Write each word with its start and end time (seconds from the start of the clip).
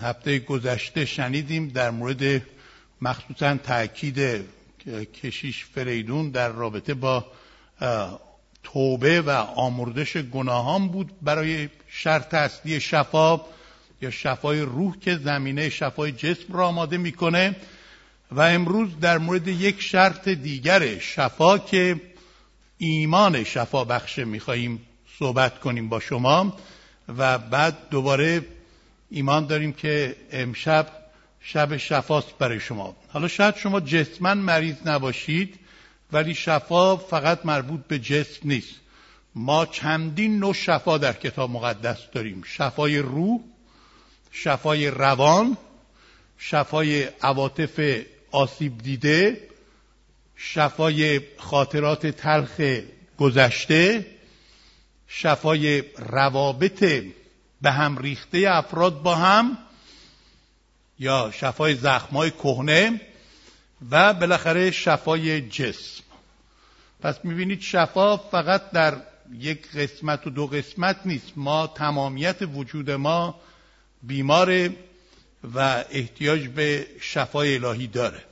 هفته 0.00 0.38
گذشته 0.38 1.04
شنیدیم 1.04 1.68
در 1.68 1.90
مورد 1.90 2.42
مخصوصا 3.02 3.56
تاکید 3.56 4.44
کشیش 5.22 5.64
فریدون 5.64 6.30
در 6.30 6.48
رابطه 6.48 6.94
با 6.94 7.26
توبه 8.62 9.20
و 9.20 9.30
آمردش 9.30 10.16
گناهان 10.16 10.88
بود 10.88 11.10
برای 11.22 11.68
شرط 11.88 12.34
اصلی 12.34 12.80
شفا 12.80 13.40
یا 14.02 14.10
شفای 14.10 14.60
روح 14.60 14.98
که 14.98 15.16
زمینه 15.16 15.68
شفای 15.70 16.12
جسم 16.12 16.52
را 16.52 16.68
آماده 16.68 16.96
می‌کنه. 16.96 17.56
و 18.32 18.40
امروز 18.40 19.00
در 19.00 19.18
مورد 19.18 19.48
یک 19.48 19.82
شرط 19.82 20.28
دیگر 20.28 20.98
شفا 20.98 21.58
که 21.58 22.00
ایمان 22.78 23.44
شفا 23.44 23.84
بخشه 23.84 24.24
میخواییم 24.24 24.86
صحبت 25.18 25.60
کنیم 25.60 25.88
با 25.88 26.00
شما 26.00 26.56
و 27.08 27.38
بعد 27.38 27.76
دوباره 27.90 28.44
ایمان 29.10 29.46
داریم 29.46 29.72
که 29.72 30.16
امشب 30.32 30.88
شب 31.40 31.76
شفاست 31.76 32.38
برای 32.38 32.60
شما. 32.60 32.96
حالا 33.08 33.28
شاید 33.28 33.56
شما 33.56 33.80
جسمن 33.80 34.38
مریض 34.38 34.76
نباشید 34.86 35.58
ولی 36.12 36.34
شفا 36.34 36.96
فقط 36.96 37.46
مربوط 37.46 37.80
به 37.88 37.98
جسم 37.98 38.40
نیست. 38.44 38.74
ما 39.34 39.66
چندین 39.66 40.38
نوع 40.38 40.54
شفا 40.54 40.98
در 40.98 41.12
کتاب 41.12 41.50
مقدس 41.50 41.98
داریم. 42.12 42.42
شفای 42.46 42.98
روح 42.98 43.40
شفای 44.30 44.90
روان 44.90 45.56
شفای 46.38 47.02
عواطف 47.22 48.00
آسیب 48.30 48.78
دیده 48.78 49.48
شفای 50.36 51.20
خاطرات 51.36 52.06
تلخ 52.06 52.60
گذشته 53.18 54.06
شفای 55.08 55.82
روابط 55.98 56.84
به 57.66 57.72
هم 57.72 57.98
ریخته 57.98 58.44
افراد 58.48 59.02
با 59.02 59.14
هم 59.14 59.58
یا 60.98 61.30
شفای 61.34 61.74
زخمای 61.74 62.30
کهنه 62.30 63.00
و 63.90 64.14
بالاخره 64.14 64.70
شفای 64.70 65.40
جسم. 65.40 66.02
پس 67.00 67.14
می‌بینید 67.24 67.60
شفا 67.60 68.16
فقط 68.16 68.70
در 68.70 68.96
یک 69.38 69.70
قسمت 69.70 70.26
و 70.26 70.30
دو 70.30 70.46
قسمت 70.46 70.96
نیست. 71.04 71.32
ما 71.36 71.66
تمامیت 71.66 72.36
وجود 72.54 72.90
ما 72.90 73.40
بیماره 74.02 74.76
و 75.54 75.84
احتیاج 75.90 76.48
به 76.48 76.86
شفای 77.00 77.54
الهی 77.54 77.86
داره. 77.86 78.22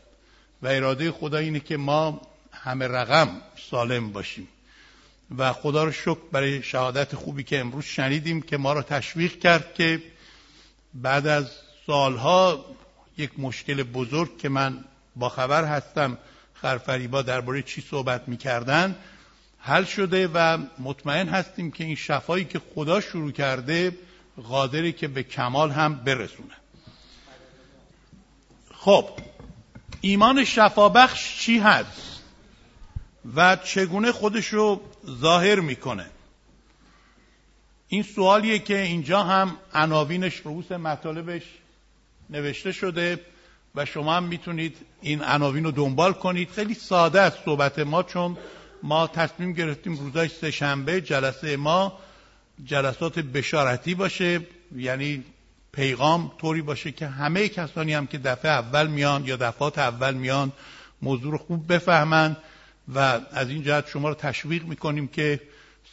و 0.63 0.67
اراده 0.67 1.13
خدا 1.13 1.39
اینه 1.39 1.61
که 1.61 1.77
ما 1.77 2.21
همه 2.53 2.89
رقم 2.89 3.41
سالم 3.71 4.13
باشیم. 4.13 4.49
و 5.39 5.53
خدا 5.53 5.85
رو 5.85 5.93
شکر 5.93 6.19
برای 6.33 6.63
شهادت 6.63 7.15
خوبی 7.15 7.45
که 7.45 7.61
امروز 7.61 7.85
شنیدیم 7.85 8.43
که 8.43 8.57
ما 8.57 8.73
را 8.73 8.83
تشویق 8.83 9.39
کرد 9.39 9.75
که 9.75 10.03
بعد 10.95 11.27
از 11.27 11.51
سالها 11.87 12.65
یک 13.17 13.31
مشکل 13.39 13.83
بزرگ 13.83 14.39
که 14.39 14.49
من 14.49 14.85
با 15.17 15.29
خبر 15.29 15.65
هستم 15.65 16.19
خرفریبا 16.55 17.23
درباره 17.23 17.63
چی 17.63 17.81
صحبت 17.91 18.29
می‌کردن 18.29 18.97
حل 19.59 19.85
شده 19.85 20.29
و 20.35 20.59
مطمئن 20.79 21.29
هستیم 21.29 21.71
که 21.71 21.85
این 21.85 21.95
شفایی 21.95 22.45
که 22.45 22.61
خدا 22.75 23.01
شروع 23.01 23.33
کرده 23.33 23.99
قادری 24.49 24.93
که 24.93 25.09
به 25.09 25.23
کمال 25.23 25.71
هم 25.71 25.95
برسونه. 25.95 26.55
خب 28.75 29.09
ایمان 30.01 30.45
شفابخش 30.45 31.39
چی 31.39 31.59
هست 31.59 32.21
و 33.35 33.57
چگونه 33.57 34.13
خودش 34.13 34.47
رو 34.47 34.81
ظاهر 35.11 35.61
می‌کنه. 35.61 36.07
این 37.89 38.03
سوالیه 38.03 38.59
که 38.59 38.81
اینجا 38.81 39.23
هم 39.23 39.57
عناوینش 39.75 40.41
رؤوس 40.45 40.73
مطالبش 40.73 41.43
نوشته 42.31 42.73
شده 42.73 43.21
و 43.75 43.85
شما 43.85 44.15
هم 44.15 44.25
می‌تونید 44.25 44.77
این 45.01 45.23
عناوین 45.23 45.65
رو 45.65 45.71
دنبال 45.71 46.13
کنید. 46.13 46.51
خیلی 46.51 46.75
ساده 46.75 47.21
است 47.21 47.39
صحبت 47.45 47.79
ما 47.79 48.03
چون 48.03 48.37
ما 48.83 49.07
تصمیم 49.07 49.53
گرفتیم 49.53 49.97
روزای 49.97 50.29
سهشنبه 50.29 51.01
جلسه 51.01 51.57
ما 51.57 51.99
جلسات 52.65 53.19
بشارتی 53.19 53.95
باشه 53.95 54.41
یعنی 54.77 55.25
پیغام 55.73 56.33
طوری 56.39 56.63
باشه 56.63 56.93
که 56.93 57.07
همه 57.07 57.49
کسانی 57.49 57.95
هم 57.95 58.07
که 58.07 58.19
دفعه 58.19 58.51
اول 58.51 58.87
میان 58.87 59.25
یا 59.25 59.37
دفعات 59.37 59.79
اول 59.79 60.15
میان 60.15 60.53
موضوع 61.03 61.33
رو 61.33 61.39
خوب 61.39 61.73
بفهمند 61.73 62.37
و 62.89 62.99
از 63.33 63.49
این 63.49 63.63
جهت 63.63 63.89
شما 63.89 64.09
رو 64.09 64.15
تشویق 64.15 64.65
می‌کنیم 64.65 65.09
که 65.09 65.41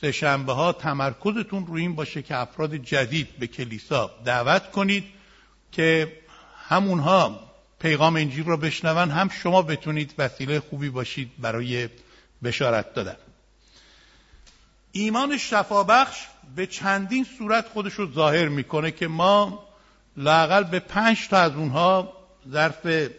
سهشنبه 0.02 0.54
ها 0.54 0.74
تمرکزتون 0.74 1.68
روی 1.68 1.82
این 1.82 1.96
باشه 1.96 2.22
که 2.22 2.36
افراد 2.36 2.76
جدید 2.76 3.28
به 3.40 3.48
کلیسا 3.48 4.12
دعوت 4.26 4.72
کنید 4.72 5.04
که 5.72 6.18
همونها 6.70 7.40
پیغام 7.80 8.16
انجیل 8.16 8.46
را 8.46 8.58
بشنون 8.58 9.12
هم 9.12 9.30
شما 9.30 9.62
بتونید 9.62 10.14
وسیله 10.18 10.60
خوبی 10.60 10.90
باشید 10.90 11.32
برای 11.40 11.90
بشارت 12.44 12.94
دادن. 12.94 13.16
ایمان 14.92 15.38
شفابخش 15.38 16.28
به 16.56 16.68
چندین 16.68 17.26
صورت 17.38 17.68
خودش 17.68 17.94
رو 17.94 18.12
ظاهر 18.12 18.48
می‌کنه 18.48 18.92
که 18.92 19.08
ما 19.08 19.68
لاقل 20.18 20.64
به 20.64 20.80
پنج 20.80 21.28
تا 21.28 21.38
از 21.38 21.52
اونها 21.52 22.14
ظرف 22.50 23.10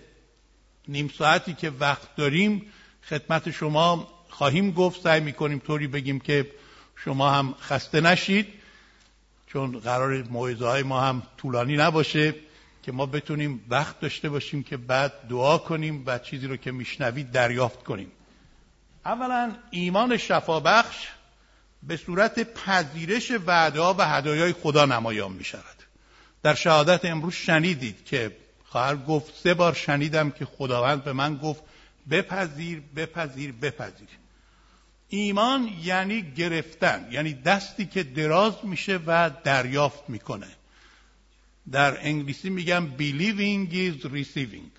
نیم 0.89 1.09
ساعتی 1.19 1.55
که 1.55 1.71
وقت 1.81 2.17
داریم 2.17 2.73
خدمت 3.09 3.51
شما 3.51 4.09
خواهیم 4.29 4.71
گفت. 4.71 5.03
سعی 5.03 5.21
می‌کنیم 5.21 5.59
طوری 5.59 5.87
بگیم 5.87 6.21
که 6.21 6.51
شما 6.97 7.31
هم 7.31 7.55
خسته 7.61 8.01
نشید 8.01 8.47
چون 9.47 9.79
قرار 9.79 10.23
موعظه 10.23 10.67
های 10.67 10.83
ما 10.83 11.01
هم 11.01 11.23
طولانی 11.37 11.77
نباشه 11.77 12.35
که 12.83 12.93
ما 12.93 13.07
بتونیم 13.07 13.65
وقت 13.69 14.01
داشته 14.01 14.29
باشیم 14.29 14.63
که 14.63 14.77
بعد 14.77 15.13
دعا 15.29 15.59
کنیم 15.59 16.03
و 16.07 16.19
چیزی 16.19 16.47
رو 16.47 16.57
که 16.57 16.73
میشنوید 16.73 17.31
دریافت 17.31 17.85
کنیم. 17.85 18.13
اولا 19.05 19.53
ایمان 19.71 20.17
شفابخش 20.17 21.09
به 21.83 21.97
صورت 21.97 22.55
پذیرش 22.55 23.33
وعده 23.47 23.81
و 23.81 24.03
هدایای 24.03 24.53
خدا 24.53 24.85
نمایان 24.85 25.33
می 25.33 25.45
شود 25.45 25.83
در 26.43 26.55
شهادت 26.55 27.05
امروز 27.05 27.35
شنیدید 27.35 28.05
که 28.05 28.37
خواهر 28.65 28.97
گفت 28.97 29.35
سه 29.43 29.55
بار 29.55 29.75
شنیدم 29.75 30.31
که 30.31 30.45
خداوند 30.45 31.05
به 31.05 31.13
من 31.13 31.37
گفت 31.37 31.63
بپذیر 32.11 32.83
بپذیر 32.97 33.53
بپذیر. 33.53 34.09
ایمان 35.09 35.71
یعنی 35.83 36.23
گرفتن 36.23 37.09
یعنی 37.11 37.35
دستی 37.35 37.87
که 37.87 38.03
دراز 38.03 38.55
میشه 38.63 39.01
و 39.07 39.31
دریافت 39.45 40.11
می‌کنه. 40.11 40.49
در 41.73 42.07
انگلیسی 42.07 42.51
میگم 42.51 42.89
believing 42.99 43.73
is 43.73 44.07
receiving. 44.07 44.73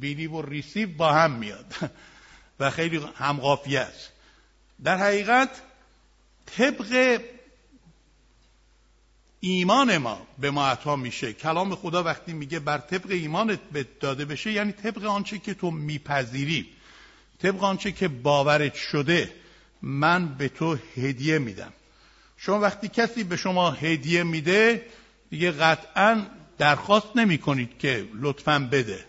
Believe 0.00 0.32
و 0.32 0.42
receive 0.42 0.86
با 0.96 1.12
هم 1.12 1.30
میاد. 1.30 1.74
و 2.60 2.70
خیلی 2.70 3.00
همقافی 3.14 3.76
است. 3.76 4.12
در 4.84 4.96
حقیقت 4.96 5.62
طبق 6.46 7.20
ایمان 9.40 9.98
ما 9.98 10.26
به 10.38 10.50
ما 10.50 10.66
عطا 10.66 10.96
میشه. 10.96 11.32
کلام 11.32 11.74
خدا 11.74 12.02
وقتی 12.02 12.32
میگه 12.32 12.58
بر 12.58 12.78
طبق 12.78 13.10
ایمانت 13.10 13.60
داده 14.00 14.24
بشه 14.24 14.52
یعنی 14.52 14.72
طبق 14.72 15.04
آنچه 15.04 15.38
که 15.38 15.54
تو 15.54 15.70
میپذیری. 15.70 16.66
طبق 17.42 17.64
آنچه 17.64 17.92
که 17.92 18.08
باورت 18.08 18.74
شده 18.74 19.32
من 19.82 20.28
به 20.28 20.48
تو 20.48 20.78
هدیه 20.96 21.38
میدم. 21.38 21.72
شما 22.36 22.60
وقتی 22.60 22.88
کسی 22.88 23.24
به 23.24 23.36
شما 23.36 23.70
هدیه 23.70 24.22
میده 24.22 24.86
دیگه 25.30 25.50
قطعا 25.50 26.26
درخواست 26.58 27.16
نمی 27.16 27.38
کنید 27.38 27.78
که 27.78 28.08
لطفا 28.14 28.68
بده. 28.72 29.04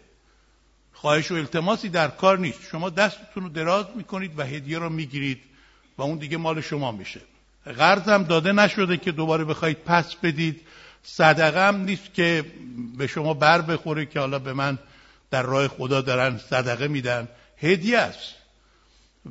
خواهش 0.93 1.31
و 1.31 1.35
التماسی 1.35 1.89
در 1.89 2.07
کار 2.07 2.39
نیست. 2.39 2.59
شما 2.71 2.89
دستتون 2.89 3.43
رو 3.43 3.49
دراز 3.49 3.85
می‌کنید 3.95 4.39
و 4.39 4.43
هدیه 4.43 4.79
رو 4.79 4.89
می‌گیرید 4.89 5.41
و 5.97 6.01
اون 6.01 6.17
دیگه 6.17 6.37
مال 6.37 6.61
شما 6.61 6.91
میشه. 6.91 7.21
قرضم 7.65 8.23
داده 8.23 8.51
نشده 8.51 8.97
که 8.97 9.11
دوباره 9.11 9.45
بخواید 9.45 9.77
پس 9.77 10.15
بدید. 10.15 10.61
صدقه 11.03 11.67
هم 11.67 11.75
نیست 11.75 12.13
که 12.13 12.45
به 12.97 13.07
شما 13.07 13.33
بر 13.33 13.61
بخوره 13.61 14.05
که 14.05 14.19
حالا 14.19 14.39
به 14.39 14.53
من 14.53 14.79
در 15.31 15.41
راه 15.41 15.67
خدا 15.67 16.01
دارن 16.01 16.37
صدقه 16.37 16.87
میدن. 16.87 17.27
هدیه 17.57 17.97
است. 17.97 18.33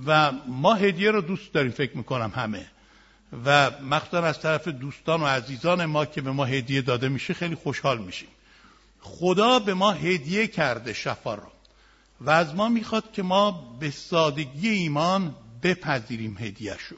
و 0.07 0.33
ما 0.49 0.75
هدیه 0.75 1.11
رو 1.11 1.21
دوست 1.21 1.53
داریم 1.53 1.71
فکر 1.71 1.97
می‌کنم 1.97 2.33
همه. 2.35 2.67
و 3.45 3.71
مخصوصا 3.71 4.23
از 4.23 4.41
طرف 4.41 4.69
دوستان 4.69 5.23
و 5.23 5.27
عزیزان 5.27 5.85
ما 5.85 6.05
که 6.05 6.21
به 6.21 6.31
ما 6.31 6.45
هدیه 6.45 6.83
داده 6.83 7.09
میشه 7.09 7.35
خیلی 7.35 7.55
خوشحال 7.55 7.99
میشیم. 7.99 8.29
خدا 9.01 9.59
به 9.59 9.75
ما 9.75 9.93
هدیه 9.93 10.47
کرده 10.47 10.93
شفا 10.93 11.35
را 11.35 11.53
و 12.21 12.31
از 12.31 12.55
ما 12.55 12.69
می‌خواد 12.69 13.13
که 13.13 13.23
ما 13.23 13.77
به 13.81 13.91
سادگی 13.91 14.69
ایمان 14.69 15.35
بپذیریم 15.63 16.37
هدیهشو. 16.41 16.97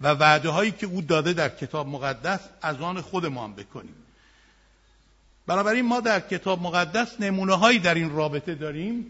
و 0.00 0.08
وعده 0.08 0.48
هایی 0.48 0.70
که 0.70 0.86
او 0.86 1.00
داده 1.00 1.32
در 1.32 1.48
کتاب 1.48 1.88
مقدس 1.88 2.40
از 2.62 2.80
آن 2.80 3.00
خودمان 3.00 3.54
بکنیم. 3.54 3.94
بنابراین 5.46 5.84
ما 5.84 6.00
در 6.00 6.20
کتاب 6.20 6.62
مقدس 6.62 7.20
نمونه 7.20 7.54
هایی 7.54 7.78
در 7.78 7.94
این 7.94 8.10
رابطه 8.10 8.54
داریم 8.54 9.06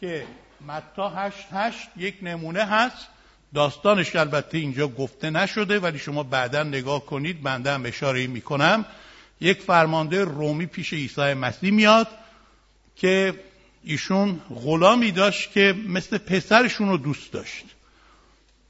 که 0.00 0.26
متا 0.66 1.08
هشت 1.08 1.46
هشت 1.52 1.88
یک 1.96 2.14
نمونه 2.22 2.64
هست. 2.64 3.06
داستانش 3.54 4.16
البته 4.16 4.58
اینجا 4.58 4.88
گفته 4.88 5.30
نشده 5.30 5.78
ولی 5.78 5.98
شما 5.98 6.22
بعدا 6.22 6.62
نگاه 6.62 7.06
کنید 7.06 7.42
بنده 7.42 7.72
هم 7.72 7.86
اشاره 7.86 8.26
می‌کنم. 8.26 8.84
یک 9.40 9.62
فرمانده 9.62 10.24
رومی 10.24 10.66
پیش 10.66 10.92
عیسی 10.92 11.34
مسیح 11.34 11.70
میاد 11.70 12.08
که 12.96 13.34
ایشون 13.84 14.40
غلامی 14.64 15.12
داشت 15.12 15.52
که 15.52 15.74
مثل 15.88 16.18
پسرشون 16.18 16.88
رو 16.88 16.96
دوست 16.96 17.32
داشت. 17.32 17.64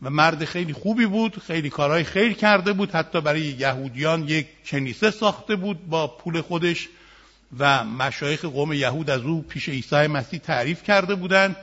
و 0.03 0.11
مرد 0.11 0.45
خیلی 0.45 0.73
خوبی 0.73 1.07
بود 1.07 1.39
خیلی 1.39 1.71
کارهای 1.71 2.05
خیر 2.05 2.33
کرده 2.33 2.73
بود 2.73 2.91
حتی 2.91 3.21
برای 3.21 3.41
یهودیان 3.41 4.29
یک 4.29 4.47
کنیسه 4.67 5.11
ساخته 5.11 5.57
بود 5.57 5.89
با 5.89 6.07
پول 6.07 6.41
خودش 6.41 6.89
و 7.59 7.85
مشایخ 7.85 8.45
قوم 8.45 8.73
یهود 8.73 9.11
از 9.11 9.21
او 9.21 9.43
پیش 9.43 9.69
عیسی 9.69 10.07
مسیح 10.07 10.39
تعریف 10.41 10.83
کرده 10.83 11.15
بودند. 11.15 11.57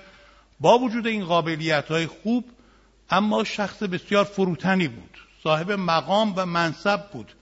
با 0.60 0.80
وجود 0.80 1.08
این 1.08 1.26
قابلیت 1.26 1.88
های 1.88 2.08
خوب 2.08 2.46
اما 3.10 3.44
شخص 3.44 3.84
بسیار 3.84 4.24
فروتنی 4.24 4.88
بود. 4.88 5.18
صاحب 5.44 5.72
مقام 5.72 6.34
و 6.36 6.46
منصب 6.46 7.12
بود. 7.12 7.34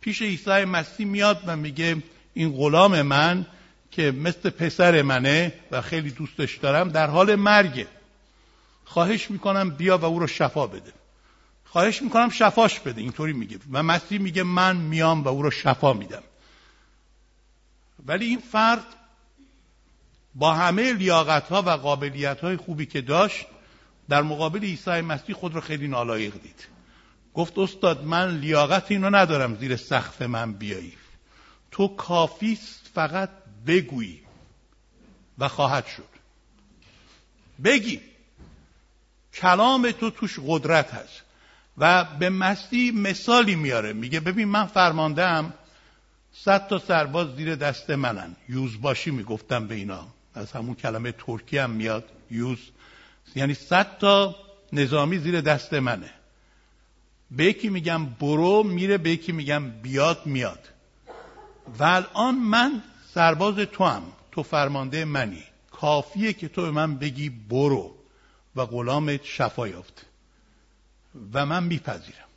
پیش 0.00 0.22
عیسی 0.22 0.64
مسیح 0.64 1.06
میاد 1.06 1.40
و 1.46 1.56
میگه 1.56 1.96
این 2.34 2.52
غلام 2.52 3.02
من 3.02 3.46
که 3.90 4.10
مثل 4.10 4.50
پسر 4.50 5.02
منه 5.02 5.52
و 5.70 5.80
خیلی 5.80 6.10
دوستش 6.10 6.56
دارم 6.56 6.88
در 6.88 7.06
حال 7.06 7.34
مرگه. 7.34 7.86
خواهش 8.92 9.30
می‌کنم 9.30 9.70
بیا 9.70 9.98
و 9.98 10.04
او 10.04 10.18
رو 10.18 10.26
شفا 10.26 10.66
بده. 10.66 10.92
خواهش 11.64 12.02
می‌کنم 12.02 12.28
شفاش 12.28 12.80
بده 12.80 13.00
اینطوری 13.00 13.32
میگه. 13.32 13.58
و 13.70 13.82
مسیح 13.82 14.20
میگه 14.20 14.42
من 14.42 14.76
میام 14.76 15.22
و 15.22 15.28
او 15.28 15.42
رو 15.42 15.50
شفا 15.50 15.92
میدم. 15.92 16.22
ولی 18.06 18.26
این 18.26 18.38
فرد 18.38 18.84
با 20.34 20.54
همه 20.54 20.92
لیاقت 20.92 21.48
ها 21.48 21.62
و 21.62 21.70
قابلیت 21.70 22.40
های 22.40 22.56
خوبی 22.56 22.86
که 22.86 23.00
داشت 23.00 23.46
در 24.08 24.22
مقابل 24.22 24.60
عیسی 24.60 25.00
مسیح 25.00 25.34
خود 25.34 25.54
را 25.54 25.60
خیلی 25.60 25.88
نالایق 25.88 26.32
دید. 26.32 26.66
گفت 27.34 27.58
استاد 27.58 28.04
من 28.04 28.38
لیاقت 28.38 28.90
اینو 28.90 29.10
ندارم 29.10 29.56
زیر 29.56 29.76
سقف 29.76 30.22
من 30.22 30.52
بیایی. 30.52 30.92
تو 31.70 31.88
کافیست 31.88 32.90
فقط 32.94 33.30
بگویی. 33.66 34.22
و 35.38 35.48
خواهد 35.48 35.86
شد. 35.86 36.08
بگی. 37.64 38.11
کلام 39.34 39.90
تو 39.90 40.10
توش 40.10 40.38
قدرت 40.46 40.94
هست. 40.94 41.22
و 41.78 42.04
به 42.04 42.30
مسیح 42.30 42.94
مثالی 42.94 43.54
میاره. 43.54 43.92
میگه 43.92 44.20
ببین 44.20 44.48
من 44.48 44.66
فرماندهم 44.66 45.52
صد 46.32 46.68
تا 46.68 46.78
سرباز 46.78 47.36
زیر 47.36 47.54
دست 47.54 47.90
منن. 47.90 48.36
یوزباشی 48.48 49.10
می‌گفتم 49.10 49.66
به 49.66 49.74
اینا. 49.74 50.06
از 50.34 50.52
همون 50.52 50.74
کلمه 50.74 51.12
ترکی 51.12 51.58
هم 51.58 51.70
میاد. 51.70 52.04
یوز. 52.30 52.58
یعنی 53.34 53.54
صد 53.54 53.98
تا 53.98 54.36
نظامی 54.72 55.18
زیر 55.18 55.40
دست 55.40 55.74
منه. 55.74 56.10
به 57.30 57.44
یکی 57.44 57.68
میگم 57.68 58.06
برو 58.06 58.62
میره 58.62 58.98
به 58.98 59.10
یکی 59.10 59.32
میگم 59.32 59.70
بیاد 59.70 60.26
میاد. 60.26 60.68
و 61.78 61.84
الان 61.84 62.34
من 62.34 62.82
سرباز 63.14 63.54
تو 63.54 63.84
هم 63.84 64.02
تو 64.32 64.42
فرمانده 64.42 65.04
منی. 65.04 65.42
کافیه 65.70 66.32
که 66.32 66.48
تو 66.48 66.62
به 66.62 66.70
من 66.70 66.96
بگی 66.96 67.28
برو. 67.30 68.01
و 68.56 68.66
غلامت 68.66 69.24
شفا 69.24 69.68
یافت. 69.68 70.06
و 71.32 71.46
من 71.46 71.64
میپذیرم. 71.64 72.28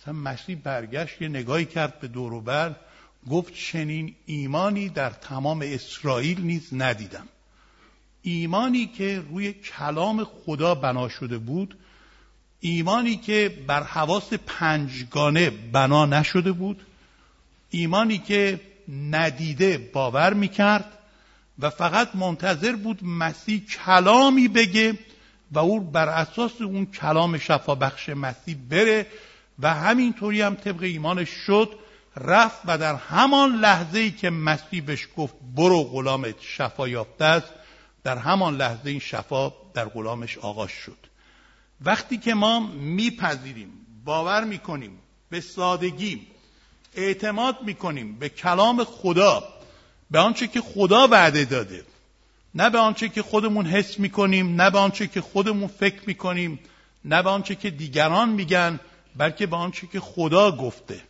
مثلا 0.00 0.14
مسیح 0.14 0.56
برگشت 0.56 1.22
یه 1.22 1.28
نگاهی 1.28 1.64
کرد 1.64 2.00
به 2.00 2.08
دوروبر 2.08 2.76
گفت 3.30 3.54
چنین 3.54 4.14
ایمانی 4.26 4.88
در 4.88 5.10
تمام 5.10 5.60
اسرائیل 5.64 6.40
نیز 6.40 6.68
ندیدم. 6.72 7.28
ایمانی 8.22 8.86
که 8.86 9.22
روی 9.30 9.52
کلام 9.52 10.24
خدا 10.24 10.74
بنا 10.74 11.08
شده 11.08 11.38
بود 11.38 11.78
ایمانی 12.60 13.16
که 13.16 13.64
بر 13.66 13.82
حواس 13.82 14.32
پنجگانه 14.32 15.50
بنا 15.50 16.06
نشده 16.06 16.52
بود 16.52 16.86
ایمانی 17.70 18.18
که 18.18 18.60
ندیده 18.88 19.78
باور 19.78 20.34
می‌کرد 20.34 20.98
و 21.58 21.70
فقط 21.70 22.14
منتظر 22.14 22.76
بود 22.76 23.04
مسیح 23.04 23.62
کلامی 23.66 24.48
بگه 24.48 24.98
و 25.52 25.58
او 25.58 25.80
بر 25.80 26.08
اساس 26.08 26.60
اون 26.60 26.86
کلام 26.86 27.38
شفابخش 27.38 28.08
مسیح 28.08 28.56
بره 28.70 29.06
و 29.58 29.74
همینطوری 29.74 30.42
هم 30.42 30.54
طبق 30.54 30.82
ایمانش 30.82 31.30
شد 31.30 31.70
رفت 32.16 32.60
و 32.66 32.78
در 32.78 32.94
همان 32.94 33.56
لحظه 33.56 33.98
ای 33.98 34.10
که 34.10 34.30
مسیح 34.30 34.82
بهش 34.82 35.08
گفت 35.16 35.34
برو 35.56 35.82
غلامت 35.82 36.34
شفا 36.40 36.88
یافته 36.88 37.24
است 37.24 37.52
در 38.04 38.18
همان 38.18 38.56
لحظه 38.56 38.90
این 38.90 38.98
شفا 38.98 39.52
در 39.74 39.84
غلامش 39.84 40.38
آغاز 40.38 40.70
شد. 40.70 40.96
وقتی 41.80 42.18
که 42.18 42.34
ما 42.34 42.60
میپذیریم 42.60 43.70
باور 44.04 44.44
می‌کنیم 44.44 44.98
به 45.30 45.40
سادگی 45.40 46.26
اعتماد 46.94 47.62
می‌کنیم 47.62 48.18
به 48.18 48.28
کلام 48.28 48.84
خدا 48.84 49.44
به 50.12 50.18
آنچه 50.18 50.46
که 50.46 50.60
خدا 50.60 51.08
وعده 51.08 51.44
داده. 51.44 51.84
نه 52.54 52.70
به 52.70 52.78
آنچه 52.78 53.08
که 53.08 53.22
خودمون 53.22 53.66
حس 53.66 53.98
می‌کنیم 53.98 54.60
نه 54.62 54.70
به 54.70 54.78
آنچه 54.78 55.06
که 55.06 55.20
خودمون 55.20 55.68
فکر 55.68 56.00
می‌کنیم 56.06 56.58
نه 57.04 57.22
به 57.22 57.30
آنچه 57.30 57.54
که 57.54 57.70
دیگران 57.70 58.28
میگن 58.28 58.80
بلکه 59.16 59.46
به 59.46 59.56
آنچه 59.56 59.86
که 59.86 60.00
خدا 60.00 60.56
گفته. 60.56 61.00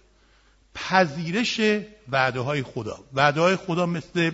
پذیرش 0.74 1.60
وعده 2.08 2.40
های 2.40 2.62
خدا. 2.62 2.98
وعده 3.14 3.40
های 3.40 3.56
خدا 3.56 3.86
مثل 3.86 4.30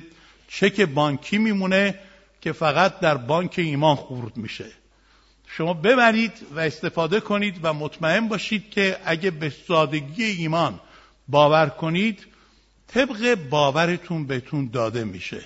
چک 0.49 0.81
بانکی 0.81 1.39
میمونه 1.39 1.95
که 2.41 2.53
فقط 2.53 3.01
در 3.01 3.17
بانک 3.17 3.55
ایمان 3.57 3.97
خورد 3.97 4.37
میشه. 4.37 4.67
شما 5.47 5.75
ببرید 5.75 6.33
و 6.55 6.61
استفاده 6.61 7.21
کنید 7.21 7.61
و 7.63 7.73
مطمئن 7.73 8.29
باشید 8.29 8.71
که 8.71 8.97
اگه 9.05 9.31
به 9.31 9.53
سادگی 9.69 10.25
ایمان 10.25 10.81
باور 11.29 11.69
کنید 11.69 12.27
طبق 12.89 13.35
باورتون 13.35 14.27
بهتون 14.27 14.71
داده 14.73 15.05
میشه. 15.05 15.41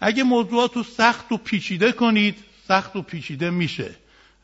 اگه 0.00 0.22
موضوعات 0.22 0.76
رو 0.76 0.82
سخت 0.82 1.32
و 1.32 1.36
پیچیده 1.36 1.92
کنید 1.92 2.36
سخت 2.68 2.96
و 2.96 3.02
پیچیده 3.02 3.50
میشه. 3.50 3.90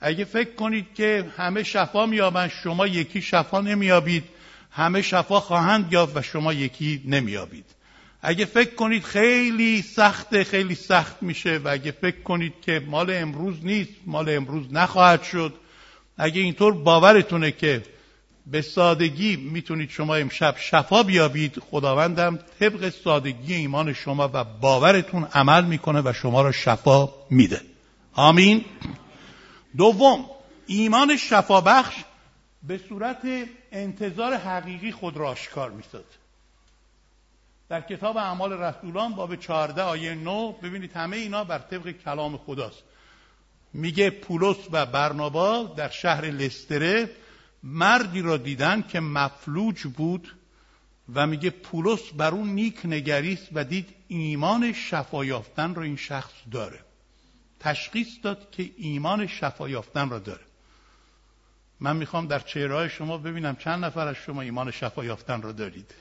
اگه 0.01 0.25
فکر 0.25 0.55
کنید 0.55 0.87
که 0.95 1.25
همه 1.37 1.63
شفا 1.63 2.07
میابند 2.07 2.51
شما 2.51 2.87
یکی 2.87 3.23
شفا 3.23 3.61
نمیابید 3.61 4.25
همه 4.71 5.03
شفا 5.03 5.41
خواهند 5.41 5.93
یافت 5.93 6.17
و 6.17 6.23
شما 6.23 6.53
یکی 6.53 7.03
نمیابید 7.05 7.65
اگه 8.23 8.45
فکر 8.45 8.75
کنید 8.75 9.05
خیلی 9.05 9.83
سخته 9.83 10.45
خیلی 10.45 10.75
سخت 10.75 11.23
میشه 11.23 11.59
و 11.65 11.69
اگه 11.69 11.91
فکر 11.91 12.21
کنید 12.21 12.53
که 12.63 12.83
مال 12.87 13.11
امروز 13.11 13.65
نیست 13.65 13.91
مال 14.07 14.29
امروز 14.29 14.73
نخواهد 14.73 15.23
شد. 15.23 15.55
اگه 16.17 16.41
اینطور 16.41 16.73
باورتونه 16.73 17.51
که 17.53 17.83
به 18.51 18.63
سادگی 18.63 19.37
می‌تونید 19.37 19.91
شما 19.91 20.15
امشب 20.15 20.55
شفا 20.59 21.03
بیابید. 21.03 21.59
خداوندم 21.71 22.39
طبق 22.61 22.89
سادگی 22.89 23.55
ایمان 23.55 23.93
شما 23.93 24.31
و 24.33 24.45
باورتون 24.45 25.25
عمل 25.25 25.65
می‌کنه 25.65 26.03
و 26.05 26.13
شما 26.13 26.43
را 26.43 26.53
شفا 26.53 27.09
میده. 27.31 27.61
آمین. 28.13 28.65
دوم 29.77 30.25
ایمان 30.67 31.17
شفا 31.17 31.61
بخش 31.61 31.95
به 32.63 32.81
صورت 32.89 33.19
انتظار 33.73 34.35
حقیقی 34.35 34.93
خود 34.93 35.17
را 35.17 35.29
آشکار 35.29 35.71
میساد 35.71 36.05
در 37.69 37.81
کتاب 37.81 38.17
اعمال 38.17 38.53
رسولان 38.53 39.15
باب 39.15 39.37
14 39.37 39.83
آیه 39.83 40.15
9 40.15 40.55
ببینید 40.63 40.93
همه 40.93 41.17
اینا 41.17 41.45
بر 41.45 41.59
طبق 41.59 41.91
کلام 41.91 42.37
خداست. 42.37 42.83
میگه 43.73 44.11
پولس 44.11 44.57
و 44.73 44.87
برنابا 44.87 45.63
در 45.77 45.89
شهر 45.89 46.25
لستره 46.25 47.11
مردی 47.63 48.23
را 48.23 48.37
دیدن 48.37 48.83
که 48.83 49.01
مفلوج 49.01 49.83
بود 49.87 50.35
و 51.15 51.27
میگه 51.27 51.51
پولس 51.51 52.13
بر 52.17 52.31
اون 52.31 52.49
نیک 52.49 52.81
نگریست 52.85 53.49
و 53.53 53.65
دید 53.65 53.95
ایمان 54.09 54.73
شفا 54.73 55.25
یافتن 55.25 55.75
را 55.75 55.83
این 55.83 55.97
شخص 55.97 56.33
داره. 56.51 56.81
تشخیص 57.61 58.09
داد 58.23 58.51
که 58.51 58.71
ایمان 58.77 59.27
شفا 59.27 59.69
یافتن 59.69 60.11
را 60.11 60.19
داره. 60.19 60.45
من 61.81 61.97
می‌خوام 61.97 62.27
در 62.27 62.39
چهره 62.39 62.89
شما 62.89 63.19
ببینم 63.19 63.57
چند 63.57 63.85
نفر 63.85 64.09
از 64.09 64.17
شما 64.17 64.43
ایمان 64.43 64.71
شفا 64.71 65.05
یافتن 65.05 65.43
را 65.43 65.53
دارید. 65.53 65.95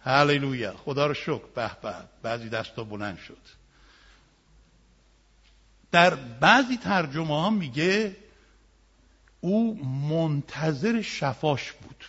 هللویا. 0.00 0.76
خدا 0.76 1.06
رو 1.06 1.14
شکر. 1.14 1.46
به 1.54 1.70
به. 1.82 1.94
بعضی 2.22 2.48
دستا 2.48 2.84
بلند 2.84 3.18
شد. 3.18 3.38
در 5.92 6.14
بعضی 6.14 6.76
ترجمه 6.76 7.40
ها 7.40 7.50
میگه 7.50 8.16
او 9.40 9.84
منتظر 10.10 11.02
شفاش 11.02 11.72
بود. 11.72 12.04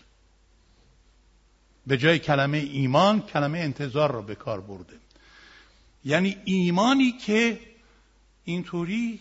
به 1.87 1.97
جای 1.97 2.19
کلمه 2.19 2.57
ایمان 2.57 3.21
کلمه 3.21 3.59
انتظار 3.59 4.11
را 4.11 4.21
به 4.21 4.35
کار 4.35 4.61
برده. 4.61 4.93
یعنی 6.05 6.37
ایمانی 6.45 7.11
که 7.11 7.59
اینطوری 8.43 9.19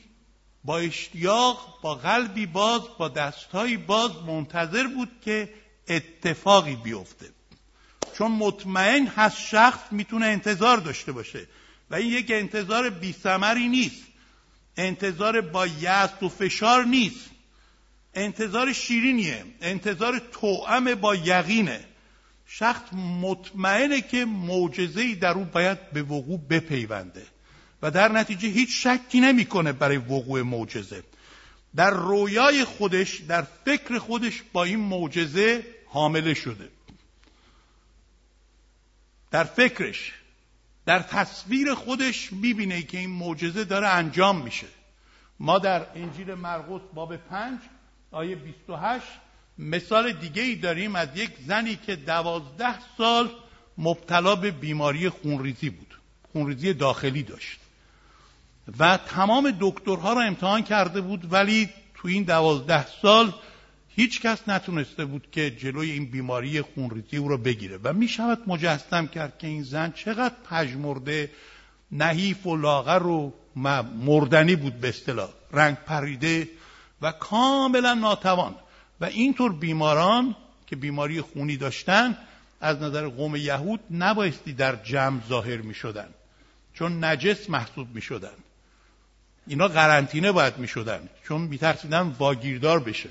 با 0.64 0.78
اشتیاق 0.78 1.78
با 1.82 1.94
قلبی 1.94 2.46
باز 2.46 2.82
با 2.98 3.08
دستهایی 3.08 3.76
باز 3.76 4.10
منتظر 4.26 4.86
بود 4.86 5.08
که 5.24 5.48
اتفاقی 5.88 6.76
بیفته. 6.76 7.26
چون 8.18 8.32
مطمئن 8.32 9.06
هست 9.06 9.38
شخص 9.38 9.92
می‌تونه 9.92 10.26
انتظار 10.26 10.76
داشته 10.76 11.12
باشه. 11.12 11.46
و 11.90 11.94
این 11.94 12.12
یک 12.12 12.30
انتظار 12.30 12.90
بیثمری 12.90 13.68
نیست. 13.68 14.02
انتظار 14.76 15.40
با 15.40 15.66
یأس 15.66 16.22
و 16.22 16.28
فشار 16.28 16.84
نیست. 16.84 17.29
انتظار 18.14 18.72
شیرینیه. 18.72 19.44
انتظار 19.60 20.18
توأم 20.18 20.94
با 20.94 21.14
یقینه. 21.14 21.84
شخص 22.46 22.92
مطمئنه 23.20 24.00
که 24.00 24.24
معجزه‌ای 24.24 25.14
در 25.14 25.32
او 25.32 25.44
باید 25.44 25.90
به 25.90 26.02
وقوع 26.02 26.38
بپیونده 26.50 27.26
و 27.82 27.90
در 27.90 28.12
نتیجه 28.12 28.48
هیچ 28.48 28.86
شکی 28.86 29.20
نمی‌کنه 29.20 29.72
برای 29.72 29.96
وقوع 29.96 30.42
معجزه. 30.42 31.02
در 31.76 31.90
رویای 31.90 32.64
خودش 32.64 33.16
در 33.16 33.46
فکر 33.64 33.98
خودش 33.98 34.42
با 34.52 34.64
این 34.64 34.80
معجزه 34.80 35.66
حامله 35.86 36.34
شده. 36.34 36.68
در 39.30 39.44
فکرش 39.44 40.12
در 40.86 40.98
تصویر 40.98 41.74
خودش 41.74 42.32
می‌بینه 42.32 42.82
که 42.82 42.98
این 42.98 43.10
معجزه 43.10 43.64
داره 43.64 43.88
انجام 43.88 44.42
میشه. 44.42 44.66
ما 45.40 45.58
در 45.58 45.86
انجیل 45.94 46.34
مرقس 46.34 46.80
باب 46.94 47.16
پنج 47.16 47.58
آیه 48.12 48.36
28 48.36 49.04
مثال 49.58 50.12
دیگه 50.12 50.42
ای 50.42 50.54
داریم 50.54 50.96
از 50.96 51.08
یک 51.14 51.30
زنی 51.46 51.76
که 51.76 51.96
دوازده 51.96 52.74
سال 52.98 53.30
مبتلا 53.78 54.36
به 54.36 54.50
بیماری 54.50 55.08
خونریزی 55.08 55.70
بود 55.70 55.98
خونریزی 56.32 56.72
داخلی 56.72 57.22
داشت. 57.22 57.60
و 58.78 58.96
تمام 58.96 59.56
دکترها 59.60 60.12
را 60.12 60.22
امتحان 60.22 60.62
کرده 60.62 61.00
بود 61.00 61.32
ولی 61.32 61.68
تو 61.94 62.08
این 62.08 62.22
دوازده 62.22 62.86
سال 63.02 63.32
هیچ 63.88 64.20
کس 64.20 64.48
نتونسته 64.48 65.04
بود 65.04 65.26
که 65.32 65.50
جلوی 65.50 65.90
این 65.90 66.10
بیماری 66.10 66.62
خونریزی 66.62 67.16
او 67.16 67.28
را 67.28 67.36
بگیره. 67.36 67.78
و 67.82 67.92
می 67.92 68.08
شود 68.08 68.38
مجسم 68.46 69.06
کرد 69.06 69.38
که 69.38 69.46
این 69.46 69.62
زن 69.62 69.92
چقدر 69.92 70.34
پژمرده 70.50 71.30
نحیف 71.92 72.46
و 72.46 72.56
لاغر 72.56 73.06
و 73.06 73.32
مردنی 74.06 74.56
بود 74.56 74.80
به 74.80 74.88
اصطلاح. 74.88 75.28
رنگ 75.52 75.76
پریده 75.76 76.48
و 77.02 77.12
کاملا 77.12 77.94
ناتوان. 77.94 78.54
و 79.00 79.04
اینطور 79.04 79.52
بیماران 79.52 80.36
که 80.66 80.76
بیماری 80.76 81.20
خونی 81.20 81.56
داشتن 81.56 82.16
از 82.60 82.82
نظر 82.82 83.08
قوم 83.08 83.36
یهود 83.36 83.80
نبایستی 83.90 84.52
در 84.52 84.76
جمع 84.76 85.20
ظاهر 85.28 85.56
می 85.56 85.74
شدن 85.74 86.08
چون 86.74 87.04
نجس 87.04 87.50
محسوب 87.50 87.94
می 87.94 88.02
شدن 88.02 88.36
اینا 89.46 89.68
قرنطینه 89.68 90.32
باید 90.32 90.58
می 90.58 90.68
شدن 90.68 91.08
چون 91.28 91.40
می 91.40 91.58
ترسیدن 91.58 92.14
واگیردار 92.18 92.80
بشه. 92.80 93.08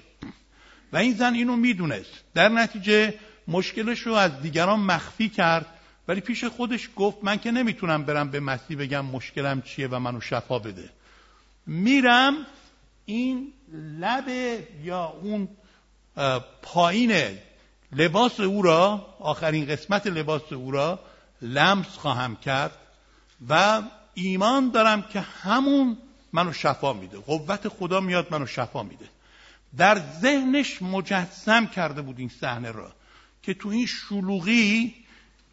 و 0.94 0.98
این 0.98 1.14
زن 1.14 1.34
اینو 1.34 1.56
می‌دونست. 1.56 2.24
در 2.34 2.50
نتیجه 2.50 3.14
مشکلش 3.48 4.00
رو 4.00 4.14
از 4.14 4.42
دیگران 4.42 4.80
مخفی 4.80 5.30
کرد 5.30 5.66
ولی 6.08 6.22
پیش 6.22 6.44
خودش 6.44 6.90
گفت 6.96 7.18
من 7.24 7.38
که 7.38 7.52
نمی‌تونم 7.52 8.04
برم 8.04 8.32
به 8.32 8.40
مسیح 8.40 8.78
بگم 8.78 9.06
مشکلم 9.06 9.62
چیه 9.62 9.88
و 9.88 10.00
منو 10.00 10.22
شفا 10.22 10.60
بده. 10.60 10.90
میرم 11.68 12.34
این 13.10 13.54
لب 14.00 14.30
یا 14.84 15.06
اون 15.06 15.48
پایین 16.62 17.38
لباس 17.92 18.40
او 18.40 18.62
را 18.62 19.16
آخرین 19.20 19.66
قسمت 19.66 20.08
لباس 20.08 20.54
او 20.54 20.72
را 20.72 21.00
لمس 21.42 21.88
خواهم 21.88 22.36
کرد 22.36 22.78
و 23.50 23.82
ایمان 24.14 24.72
دارم 24.72 25.02
که 25.02 25.20
همون 25.20 25.98
منو 26.34 26.54
شفا 26.54 26.94
میده. 26.94 27.18
قوت 27.18 27.68
خدا 27.68 28.00
میاد 28.00 28.28
منو 28.32 28.46
شفا 28.46 28.84
میده. 28.84 29.06
در 29.78 30.02
ذهنش 30.22 30.82
مجسم 30.82 31.66
کرده 31.66 32.02
بود 32.02 32.20
این 32.20 32.32
صحنه 32.42 32.72
را 32.72 32.92
که 33.44 33.54
تو 33.54 33.70
این 33.70 33.86
شلوغی 33.86 34.96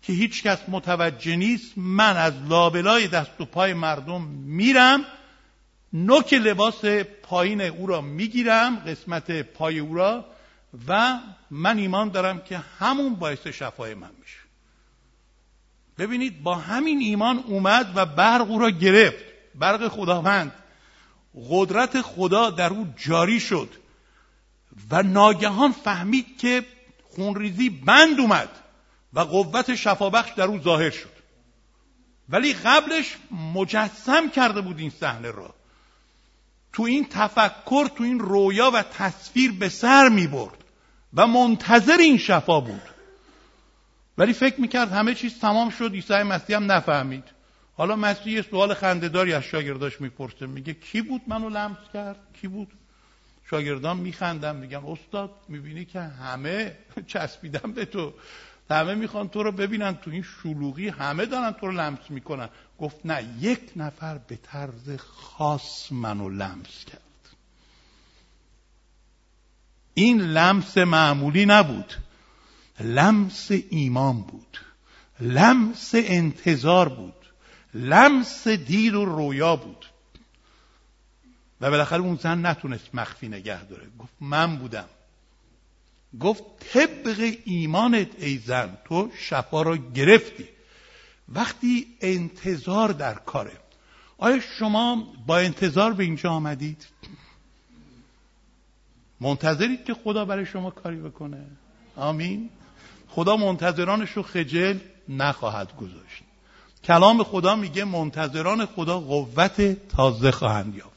که 0.03 0.13
هیچ 0.13 0.43
کس 0.43 0.59
متوجه 0.69 1.37
نیست 1.37 1.73
من 1.77 2.17
از 2.17 2.35
لابلای 2.49 3.09
دست 3.09 3.41
و 3.41 3.45
پای 3.45 3.75
مردم 3.75 4.23
میرم 4.23 5.05
نوک 5.97 6.35
لباس 6.35 6.85
پایین 7.23 7.61
او 7.61 7.87
را 7.87 8.01
می‌گیرم 8.01 8.77
قسمت 8.77 9.31
پای 9.43 9.79
او 9.79 9.95
را 9.95 10.25
و 10.89 11.19
من 11.51 11.79
ایمان 11.79 12.09
دارم 12.09 12.41
که 12.41 12.59
همون 12.79 13.15
باعث 13.15 13.47
شفای 13.47 13.95
من 13.95 14.11
میشه. 14.21 14.39
ببینید 15.99 16.43
با 16.43 16.55
همین 16.55 16.99
ایمان 17.01 17.39
اومد 17.39 17.93
و 17.95 18.07
برق 18.07 18.51
او 18.51 18.59
را 18.59 18.71
گرفت. 18.71 19.25
برق 19.55 19.89
خداوند. 19.89 20.53
قدرت 21.49 22.03
خدا 22.03 22.51
در 22.51 22.71
او 22.71 22.87
جاری 22.97 23.41
شد. 23.41 23.69
و 24.91 25.03
ناگهان 25.03 25.73
فهمید 25.73 26.39
که 26.39 26.67
خونریزی 27.05 27.71
بند 27.71 28.21
اومد 28.21 28.49
و 29.13 29.21
قوت 29.21 29.75
شفابخش 29.75 30.31
در 30.33 30.45
او 30.45 30.59
ظاهر 30.59 30.91
شد. 30.91 31.17
ولی 32.29 32.53
قبلش 32.53 33.17
مجسم 33.55 34.31
کرده 34.31 34.61
بود 34.61 34.79
این 34.79 34.91
صحنه 34.91 35.31
را. 35.31 35.55
تو 36.77 36.83
این 36.83 37.07
تفکر 37.11 37.89
تو 37.97 38.05
این 38.05 38.19
رویا 38.19 38.71
و 38.71 38.83
تصویر 38.83 39.53
به 39.53 39.69
سر 39.69 40.09
می 40.09 40.27
برد 40.27 40.65
و 41.15 41.27
منتظر 41.27 41.97
این 41.99 42.19
شفا 42.19 42.61
بود. 42.61 42.83
ولی 44.19 44.33
فکر 44.33 44.61
می‌کرد 44.61 44.93
همه 44.93 45.15
چیز 45.15 45.39
تمام 45.41 45.71
شد 45.71 45.93
عیسی 45.93 46.15
مسیح 46.15 46.57
هم 46.57 46.73
نفهمید. 46.73 47.25
حالا 47.77 47.97
مسیح 47.97 48.43
سوال 48.43 48.75
خندهداری 48.75 49.33
از 49.33 49.43
شاگرداش 49.43 50.01
می‌پرسه. 50.01 50.47
میگه 50.47 50.75
کی 50.75 51.03
بود 51.03 51.21
منو 51.27 51.49
لمس 51.49 51.79
کرد؟ 51.95 52.17
کی 52.41 52.49
بود؟ 52.49 52.69
شاگردان 53.51 53.97
میخندن 53.97 54.57
میگن 54.57 54.83
استاد 54.87 55.31
می‌بینی 55.49 55.85
که 55.85 56.01
همه 56.01 56.77
چسبیدن 57.13 57.73
به 57.73 57.85
تو. 57.85 58.13
همه 58.71 58.95
می‌خوان 58.95 59.29
تو 59.29 59.43
رو 59.43 59.53
ببینن 59.53 59.97
تو 59.97 60.11
این 60.11 60.23
شلوغی 60.43 60.89
همه 60.89 61.27
دارن 61.27 61.53
تو 61.53 61.67
رو 61.67 61.73
لمس 61.73 62.11
می‌کنن. 62.11 62.49
گفت 62.79 63.07
نه 63.07 63.25
یک 63.41 63.61
نفر 63.77 64.19
به 64.19 64.37
طرز 64.37 64.97
خاص 64.97 65.93
منو 65.93 66.29
لمس 66.29 66.85
کرد. 66.85 67.01
این 69.95 70.21
لمس 70.21 70.79
معمولی 70.79 71.47
نبود. 71.47 71.95
لمس 72.81 73.51
ایمان 73.71 74.23
بود. 74.23 74.59
لمس 75.21 75.91
انتظار 75.95 76.89
بود. 76.89 77.15
لمس 77.75 78.49
دید 78.49 78.95
و 78.95 79.05
رویا 79.05 79.57
بود. 79.57 79.87
و 81.61 81.71
بالاخره 81.71 82.01
اون 82.01 82.17
زن 82.17 82.47
نتونست 82.47 82.95
مخفی 82.95 83.29
نگه 83.29 83.65
داره. 83.65 83.87
گفت 83.99 84.15
من 84.21 84.57
بودم. 84.57 84.89
گفت 86.21 86.43
طبق 86.73 87.35
ایمانت 87.45 88.09
ای 88.19 88.39
زن 88.39 88.79
تو 88.85 89.11
شفا 89.19 89.63
را 89.63 89.77
گرفتی. 89.77 90.49
وقتی 91.29 91.87
انتظار 92.01 92.89
در 92.89 93.15
کاره. 93.15 93.53
آیا 94.19 94.41
شما 94.41 95.07
با 95.27 95.39
انتظار 95.39 95.93
به 95.93 96.05
اینجا 96.05 96.31
آمدید؟ 96.31 96.87
منتظرید 99.21 99.85
که 99.85 99.95
خدا 99.95 100.25
برای 100.25 100.47
شما 100.47 100.71
کاری 100.71 100.97
بکنه. 100.97 101.45
آمین. 101.97 102.51
خدا 103.09 103.37
منتظرانش 103.37 104.11
رو 104.11 104.23
خجل 104.23 104.79
نخواهد 105.09 105.77
گذاشت. 105.77 106.23
کلام 106.85 107.23
خدا 107.23 107.57
میگه 107.57 107.85
منتظران 107.85 108.67
خدا 108.67 109.01
قوت 109.01 109.89
تازه 109.89 110.31
خواهند 110.31 110.77
یافت. 110.77 110.97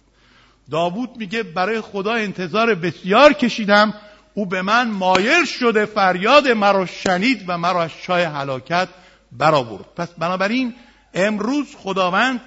داوود 0.72 1.18
میگه 1.18 1.44
برای 1.44 1.82
خدا 1.82 2.14
انتظار 2.14 2.76
بسیار 2.76 3.34
کشیدم 3.34 3.94
او 4.40 4.46
به 4.46 4.62
من 4.62 4.92
مایل 4.92 5.46
شده 5.46 5.86
فریاد 5.86 6.48
مرا 6.48 6.86
شنید 6.86 7.44
و 7.48 7.58
مرا 7.58 7.84
از 7.84 7.92
چای 8.04 8.24
هلاکت 8.24 8.88
برآورد. 9.32 9.86
پس 9.96 10.10
بنابراین 10.18 10.76
امروز 11.14 11.76
خداوند 11.76 12.42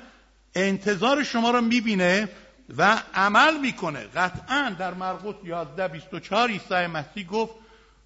انتظار 0.54 1.22
شما 1.22 1.50
را 1.50 1.61
می‌بینه 1.61 2.28
و 2.76 2.99
عمل 3.14 3.61
می‌کنه. 3.61 4.00
قطعا 4.00 4.76
در 4.78 4.94
مرقس 4.94 5.34
11 5.44 5.88
24 5.88 6.49
عیسی 6.49 6.87
مسیح 6.87 7.26
گفت 7.26 7.52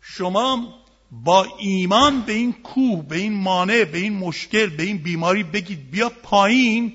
شما 0.01 0.75
با 1.11 1.47
ایمان 1.59 2.21
به 2.21 2.33
این 2.33 2.53
کوه 2.53 3.09
به 3.09 3.17
این 3.17 3.35
مانع 3.35 3.85
به 3.85 3.99
این 3.99 4.19
مشکل 4.19 4.67
به 4.67 4.83
این 4.83 4.99
بیماری 4.99 5.43
بگید 5.43 5.91
بیا 5.91 6.13
پایین 6.23 6.93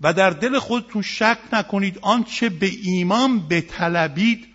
و 0.00 0.12
در 0.12 0.30
دل 0.30 0.58
خودتون 0.58 1.02
شک 1.02 1.38
نکنید 1.52 1.98
آنچه 2.02 2.48
به 2.48 2.70
ایمان 2.82 3.48
بطلبید 3.48 4.53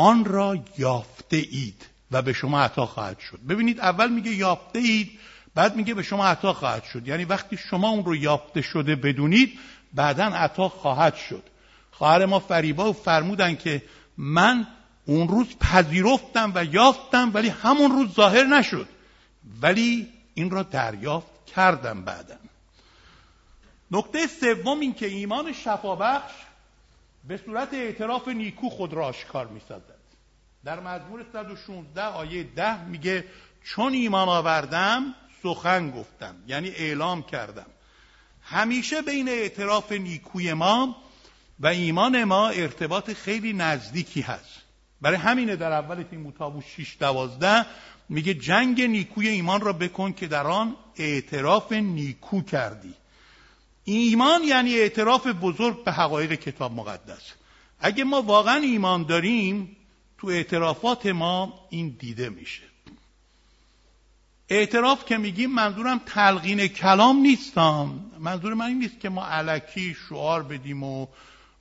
آن 0.00 0.24
را 0.24 0.58
یافته 0.78 1.36
اید 1.36 1.86
و 2.10 2.22
به 2.22 2.32
شما 2.32 2.60
عطا 2.60 2.86
خواهد 2.86 3.18
شد. 3.18 3.38
ببینید 3.48 3.80
اول 3.80 4.10
میگه 4.10 4.30
یافته 4.30 4.78
اید 4.78 5.18
بعد 5.54 5.76
میگه 5.76 5.94
به 5.94 6.02
شما 6.02 6.26
عطا 6.26 6.52
خواهد 6.52 6.84
شد. 6.84 7.08
یعنی 7.08 7.24
وقتی 7.24 7.56
شما 7.56 7.88
اون 7.88 8.04
رو 8.04 8.16
یافته 8.16 8.62
شده 8.62 8.96
بدونید 8.96 9.58
بعدا 9.94 10.24
عطا 10.24 10.68
خواهد 10.68 11.14
شد. 11.16 11.42
خواهر 11.90 12.26
ما 12.26 12.38
فریبا 12.38 12.92
فرمودن 12.92 13.56
که 13.56 13.82
من 14.16 14.66
اون 15.06 15.28
روز 15.28 15.46
پذیرفتم 15.60 16.52
و 16.54 16.64
یافتم 16.64 17.30
ولی 17.34 17.48
همون 17.48 17.90
روز 17.90 18.14
ظاهر 18.14 18.44
نشد. 18.44 18.88
ولی 19.62 20.08
این 20.34 20.50
را 20.50 20.62
دریافت 20.62 21.46
کردم 21.46 22.04
بعدا. 22.04 22.36
نکته 23.90 24.26
سوم 24.26 24.80
این 24.80 24.94
که 24.94 25.06
ایمان 25.06 25.52
شفابخش 25.52 26.32
به 27.24 27.36
صورت 27.36 27.74
اعتراف 27.74 28.28
نیکو 28.28 28.68
خود 28.68 28.92
را 28.92 29.06
آشکار 29.06 29.46
می 29.46 29.60
در 30.64 30.80
مزمور 30.80 31.26
116 31.32 32.04
آیه 32.04 32.42
10 32.42 32.84
میگه 32.84 33.24
چون 33.64 33.92
ایمان 33.92 34.28
آوردم 34.28 35.14
سخن 35.42 35.90
گفتم 35.90 36.34
یعنی 36.46 36.68
اعلام 36.68 37.22
کردم. 37.22 37.66
همیشه 38.42 39.02
بین 39.02 39.28
اعتراف 39.28 39.92
نیکوی 39.92 40.52
ما 40.52 40.96
و 41.60 41.66
ایمان 41.66 42.24
ما 42.24 42.48
ارتباط 42.48 43.12
خیلی 43.12 43.52
نزدیکی 43.52 44.20
هست. 44.20 44.62
برای 45.00 45.16
همینه 45.16 45.56
در 45.56 45.72
اول 45.72 46.02
تیموتائوس 46.02 46.64
6 46.64 46.96
دوازده 47.00 47.66
میگه 48.08 48.34
جنگ 48.34 48.82
نیکوی 48.82 49.28
ایمان 49.28 49.60
را 49.60 49.72
بکن 49.72 50.12
که 50.12 50.26
در 50.26 50.46
آن 50.46 50.76
اعتراف 50.96 51.72
نیکو 51.72 52.42
کردی. 52.42 52.94
ایمان 53.98 54.42
یعنی 54.44 54.74
اعتراف 54.74 55.26
بزرگ 55.26 55.84
به 55.84 55.92
حقایق 55.92 56.32
کتاب 56.34 56.72
مقدس. 56.72 57.32
اگه 57.80 58.04
ما 58.04 58.22
واقعا 58.22 58.56
ایمان 58.56 59.02
داریم 59.02 59.76
تو 60.18 60.26
اعترافات 60.26 61.06
ما 61.06 61.66
این 61.70 61.96
دیده 61.98 62.28
میشه. 62.28 62.62
اعتراف 64.48 65.04
که 65.04 65.16
میگیم 65.18 65.50
منظورم 65.50 66.00
تلقین 66.06 66.66
کلام 66.66 67.16
نیستم 67.16 68.00
منظور 68.18 68.54
من 68.54 68.66
این 68.66 68.78
نیست 68.78 69.00
که 69.00 69.08
ما 69.08 69.26
علکی 69.26 69.96
شعار 70.08 70.42
بدیم 70.42 70.82
و 70.82 71.06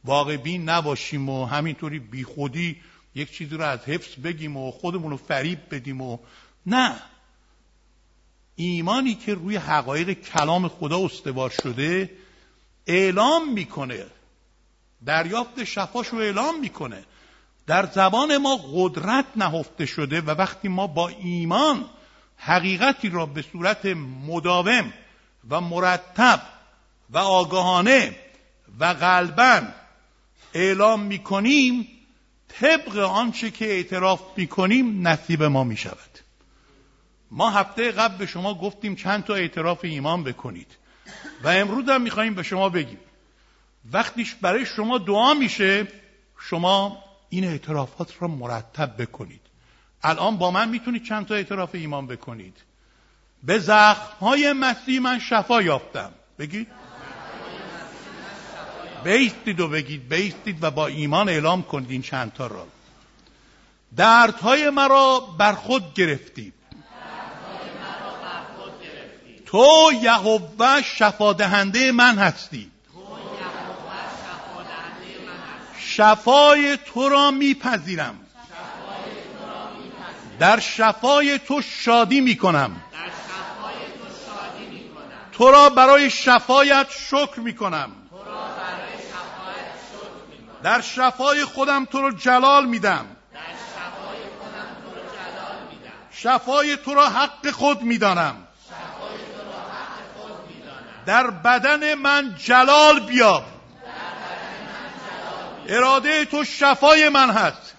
واقع 0.03 0.57
نباشیم 0.57 1.29
و 1.29 1.45
همینطوری 1.45 1.99
بیخودی 1.99 2.77
یک 3.15 3.31
چیزی 3.31 3.55
رو 3.55 3.63
از 3.63 3.79
حفظ 3.79 4.15
بگیم 4.15 4.57
و 4.57 4.71
خودمون 4.71 5.11
رو 5.11 5.17
فریب 5.17 5.59
بدیم 5.71 6.01
و 6.01 6.17
نه. 6.65 6.95
ایمانی 8.61 9.15
که 9.15 9.33
روی 9.33 9.55
حقایق 9.55 10.11
کلام 10.11 10.67
خدا 10.67 11.05
استوار 11.05 11.49
شده 11.49 12.11
اعلام 12.87 13.53
می‌کنه. 13.53 14.05
دریافت 15.05 15.63
شفاش 15.63 16.07
رو 16.07 16.17
اعلام 16.17 16.59
می‌کنه. 16.59 17.03
در 17.67 17.85
زبان 17.85 18.37
ما 18.37 18.59
قدرت 18.73 19.25
نهفته 19.35 19.85
شده 19.85 20.21
و 20.21 20.29
وقتی 20.29 20.67
ما 20.67 20.87
با 20.87 21.07
ایمان 21.07 21.85
حقیقتی 22.37 23.09
را 23.09 23.25
به 23.25 23.41
صورت 23.51 23.85
مداوم 24.27 24.93
و 25.49 25.61
مرتب 25.61 26.41
و 27.09 27.17
آگاهانه 27.17 28.15
و 28.79 28.85
قلبا 28.85 29.61
اعلام 30.53 30.99
می‌کنیم 30.99 31.87
طبق 32.47 32.97
آنچه 32.97 33.51
که 33.51 33.65
اعتراف 33.65 34.21
می‌کنیم 34.37 35.07
نصیب 35.07 35.43
ما 35.43 35.63
می‌شود. 35.63 36.08
ما 37.31 37.49
هفته 37.49 37.91
قبل 37.91 38.17
به 38.17 38.25
شما 38.25 38.53
گفتیم 38.53 38.95
چند 38.95 39.23
تا 39.23 39.33
اعتراف 39.35 39.79
ایمان 39.81 40.23
بکنید 40.23 40.67
و 41.43 41.47
امروز 41.47 41.89
هم 41.89 42.01
میخواییم 42.01 42.35
به 42.35 42.43
شما 42.43 42.69
بگیم. 42.69 42.99
وقتیش 43.91 44.35
برای 44.35 44.65
شما 44.65 44.97
دعا 44.97 45.33
میشه 45.33 45.87
شما 46.39 47.03
این 47.29 47.45
اعترافات 47.45 48.13
را 48.19 48.27
مرتب 48.27 49.01
بکنید. 49.01 49.41
الان 50.03 50.37
با 50.37 50.51
من 50.51 50.69
می‌تونید 50.69 51.03
چند 51.03 51.25
تا 51.25 51.35
اعتراف 51.35 51.75
ایمان 51.75 52.07
بکنید. 52.07 52.57
به 53.43 53.59
زخمهای 53.59 54.53
مسیح 54.53 54.99
من 55.01 55.19
شفا 55.19 55.61
یافتم. 55.61 56.11
بگید. 56.39 56.67
بیستید 59.03 59.59
و 59.59 59.67
بگید 59.67 60.09
بیستید 60.09 60.63
و 60.63 60.71
با 60.71 60.87
ایمان 60.87 61.29
اعلام 61.29 61.63
کنید 61.63 61.91
این 61.91 62.01
چند 62.01 62.33
تا 62.33 62.47
را. 62.47 62.67
دردهای 63.95 64.69
مرا 64.69 65.19
بر 65.19 65.53
خود 65.53 65.93
گرفتید. 65.93 66.53
تو 69.49 69.91
یهوه 70.01 70.81
شفا 70.81 71.33
دهنده 71.33 71.91
من 71.91 72.17
هستی. 72.17 72.71
شفای 75.79 76.77
تو 76.77 77.09
را 77.09 77.31
میپذیرم. 77.31 78.19
در 80.39 80.59
شفای 80.59 81.39
تو 81.39 81.61
شادی 81.61 82.21
می‌کنم. 82.21 82.81
تو 85.31 85.51
را 85.51 85.69
برای 85.69 86.09
شفایت 86.09 86.87
شکر 86.89 87.39
می‌کنم. 87.39 87.91
در 90.63 90.81
شفای 90.81 91.45
خودم 91.45 91.85
تو 91.85 92.01
را 92.01 92.11
جلال 92.11 92.65
میدم. 92.65 93.05
شفای 96.11 96.77
تو 96.77 96.93
را 96.93 97.09
حق 97.09 97.51
خود 97.51 97.81
می‌دانم. 97.81 98.35
در 101.09 101.29
بدن 101.29 101.93
من 101.93 102.35
جلال 102.37 102.99
بیاب 102.99 103.45
اراده 105.67 106.25
تو 106.25 106.43
شفای 106.43 107.09
من 107.09 107.29
هست. 107.29 107.73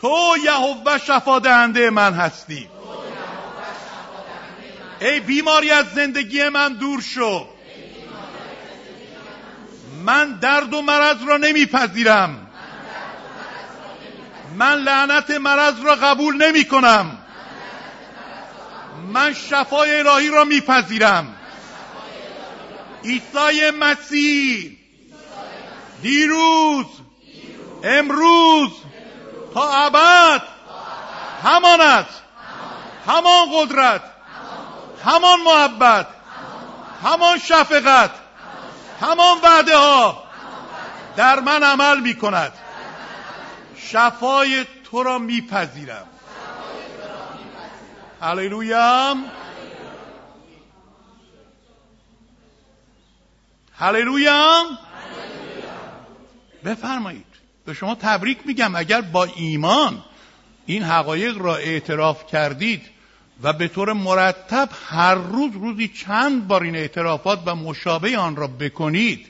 تو 0.00 0.34
یهوه 0.44 0.98
شفا 0.98 1.38
دهنده 1.38 1.90
من 1.90 2.14
هستی. 2.14 2.68
ای 5.00 5.20
بیماری 5.20 5.70
از 5.70 5.86
زندگی 5.94 6.48
من 6.48 6.72
دور 6.72 7.00
شو. 7.00 7.48
من 10.04 10.32
درد 10.32 10.74
و 10.74 10.82
مرض 10.82 11.16
را 11.28 11.36
نمیپذیرم. 11.36 12.46
من 14.56 14.74
لعنت 14.74 15.30
مرض 15.30 15.80
را 15.84 15.94
قبول 15.94 16.36
نمی 16.36 16.64
کنم 16.64 17.19
من 19.10 19.34
شفای 19.34 20.00
الهی 20.00 20.28
را 20.28 20.44
میپذیرم. 20.44 21.36
عیسی 23.04 23.70
مسیح. 23.70 24.76
دیروز. 26.02 26.86
امروز. 27.84 28.70
تا 29.54 29.70
ابد. 29.70 30.42
همان 31.42 31.80
است. 31.80 32.22
همان 33.06 33.48
قدرت. 33.54 34.02
همان 35.04 35.40
محبت. 35.40 36.06
همان 37.04 37.38
شفقت. 37.38 38.10
همان 39.00 39.40
وعده 39.42 39.76
ها 39.76 40.24
در 41.16 41.40
من 41.40 41.62
عمل 41.62 42.00
می 42.00 42.14
کند 42.14 42.52
شفای 43.76 44.66
تو 44.84 45.02
را 45.02 45.18
میپذیرم. 45.18 46.06
هللویا 48.20 49.16
هللویا 53.72 54.64
بفرمایید. 56.64 57.26
به 57.66 57.74
شما 57.74 57.94
تبریک 57.94 58.38
میگم. 58.44 58.76
اگر 58.76 59.00
با 59.00 59.24
ایمان 59.24 60.04
این 60.66 60.82
حقایق 60.82 61.38
را 61.38 61.56
اعتراف 61.56 62.26
کردید 62.26 62.82
و 63.42 63.52
به 63.52 63.68
طور 63.68 63.92
مرتب 63.92 64.68
هر 64.88 65.14
روز 65.14 65.52
روزی 65.52 65.88
چند 65.88 66.48
بار 66.48 66.62
این 66.62 66.76
اعترافات 66.76 67.42
و 67.46 67.54
مشابه 67.54 68.18
آن 68.18 68.36
را 68.36 68.46
بکنید 68.46 69.26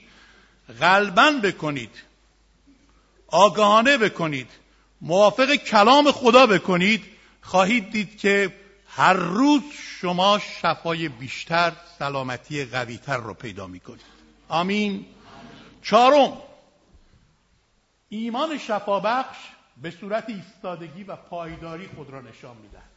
غلبا 0.81 1.31
بکنید 1.43 1.91
آگاهانه 3.27 3.99
بکنید 3.99 4.49
موافق 5.01 5.55
کلام 5.55 6.13
خدا 6.13 6.47
بکنید 6.47 7.03
خواهید 7.43 7.91
دید 7.91 8.19
که 8.19 8.53
هر 8.93 9.13
روز 9.13 9.63
شما 9.73 10.39
شفای 10.39 11.09
بیشتر 11.09 11.73
سلامتی 11.99 12.65
قویتر 12.65 13.17
را 13.17 13.35
پیدا 13.35 13.67
می‌کنید. 13.67 14.01
آمین. 14.49 15.07
چهارم 15.83 16.37
ایمان 18.09 18.59
شفابخش 18.59 19.37
به 19.83 19.91
صورت 19.91 20.25
ایستادگی 20.29 21.05
و 21.05 21.17
پایداری 21.17 21.89
خود 21.89 22.11
را 22.11 22.21
نشان 22.21 22.57
می‌دهد. 22.57 22.91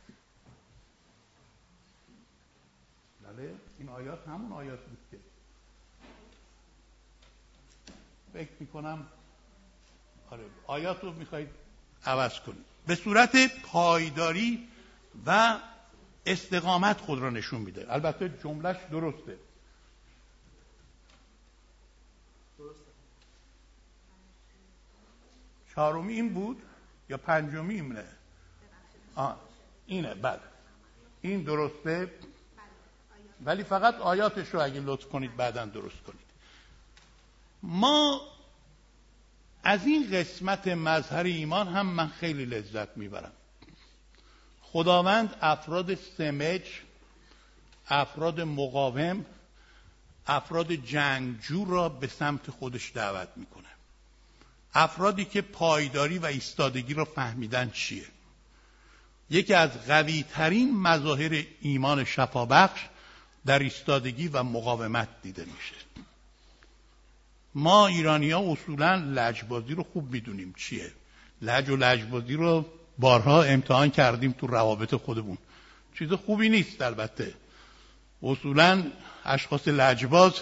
بله 3.23 3.55
این 3.79 3.89
آیات 3.89 4.27
همون 4.27 4.51
آیات 4.51 4.79
بود 4.79 4.97
که 5.11 5.17
فکر 8.33 8.51
می‌کنم 8.59 9.07
آره 10.31 10.43
آیات 10.67 11.03
رو 11.03 11.13
می‌خواید 11.13 11.49
عوض 12.05 12.39
کنید. 12.39 12.65
به 12.87 12.95
صورت 12.95 13.61
پایداری 13.61 14.67
و 15.25 15.59
استقامت 16.25 17.01
خود 17.01 17.19
را 17.19 17.29
نشون 17.29 17.61
میده. 17.61 17.85
البته 17.89 18.29
جملهش 18.43 18.77
درسته. 18.91 19.37
چهارمی 25.75 26.13
این 26.13 26.33
بود 26.33 26.61
یا 27.09 27.17
پنجمی 27.17 27.73
اینه 27.73 28.05
اینه 29.85 30.13
بله. 30.13 30.39
این 31.21 31.43
درسته. 31.43 32.11
ولی 33.45 33.63
فقط 33.63 33.95
آیاتش 33.95 34.49
رو 34.49 34.61
اگه 34.61 34.79
لطف 34.79 35.05
کنید 35.05 35.37
بعدا 35.37 35.65
درست 35.65 36.03
کنید. 36.07 36.27
ما 37.63 38.21
از 39.63 39.85
این 39.85 40.11
قسمت 40.11 40.67
مظهر 40.67 41.23
ایمان 41.23 41.67
هم 41.67 41.85
من 41.85 42.07
خیلی 42.07 42.45
لذت 42.45 42.97
می‌برم. 42.97 43.31
خداوند 44.73 45.35
افراد 45.41 45.95
سمج 45.95 46.61
افراد 47.89 48.41
مقاوم 48.41 49.25
افراد 50.27 50.71
جنگجو 50.71 51.65
را 51.65 51.89
به 51.89 52.07
سمت 52.07 52.51
خودش 52.51 52.91
دعوت 52.95 53.27
می‌کنه. 53.35 53.67
افرادی 54.73 55.25
که 55.25 55.41
پایداری 55.41 56.17
و 56.17 56.25
ایستادگی 56.25 56.93
را 56.93 57.05
فهمیدن 57.05 57.69
چیه؟ 57.69 58.05
یکی 59.29 59.53
از 59.53 59.87
قوی 59.87 60.23
ترین 60.23 60.81
مظاهر 60.81 61.45
ایمان 61.61 62.03
شفابخش 62.03 62.79
در 63.45 63.59
ایستادگی 63.59 64.27
و 64.27 64.43
مقاومت 64.43 65.07
دیده 65.21 65.45
میشه. 65.45 66.05
ما 67.55 67.87
ایرانی 67.87 68.31
ها 68.31 68.51
اصولا 68.51 68.95
لجبازی 68.95 69.73
رو 69.73 69.83
خوب 69.83 70.11
می‌دونیم 70.11 70.53
چیه. 70.57 70.91
لج 71.41 71.69
و 71.69 71.75
لجبازی 71.75 72.33
رو 72.33 72.65
بارها 72.97 73.43
امتحان 73.43 73.89
کردیم 73.89 74.31
تو 74.31 74.47
روابط 74.47 74.95
خودمون. 74.95 75.37
چیز 75.99 76.11
خوبی 76.13 76.49
نیست 76.49 76.81
البته. 76.81 77.33
اصولا 78.23 78.83
اشخاص 79.25 79.67
لجباز 79.67 80.33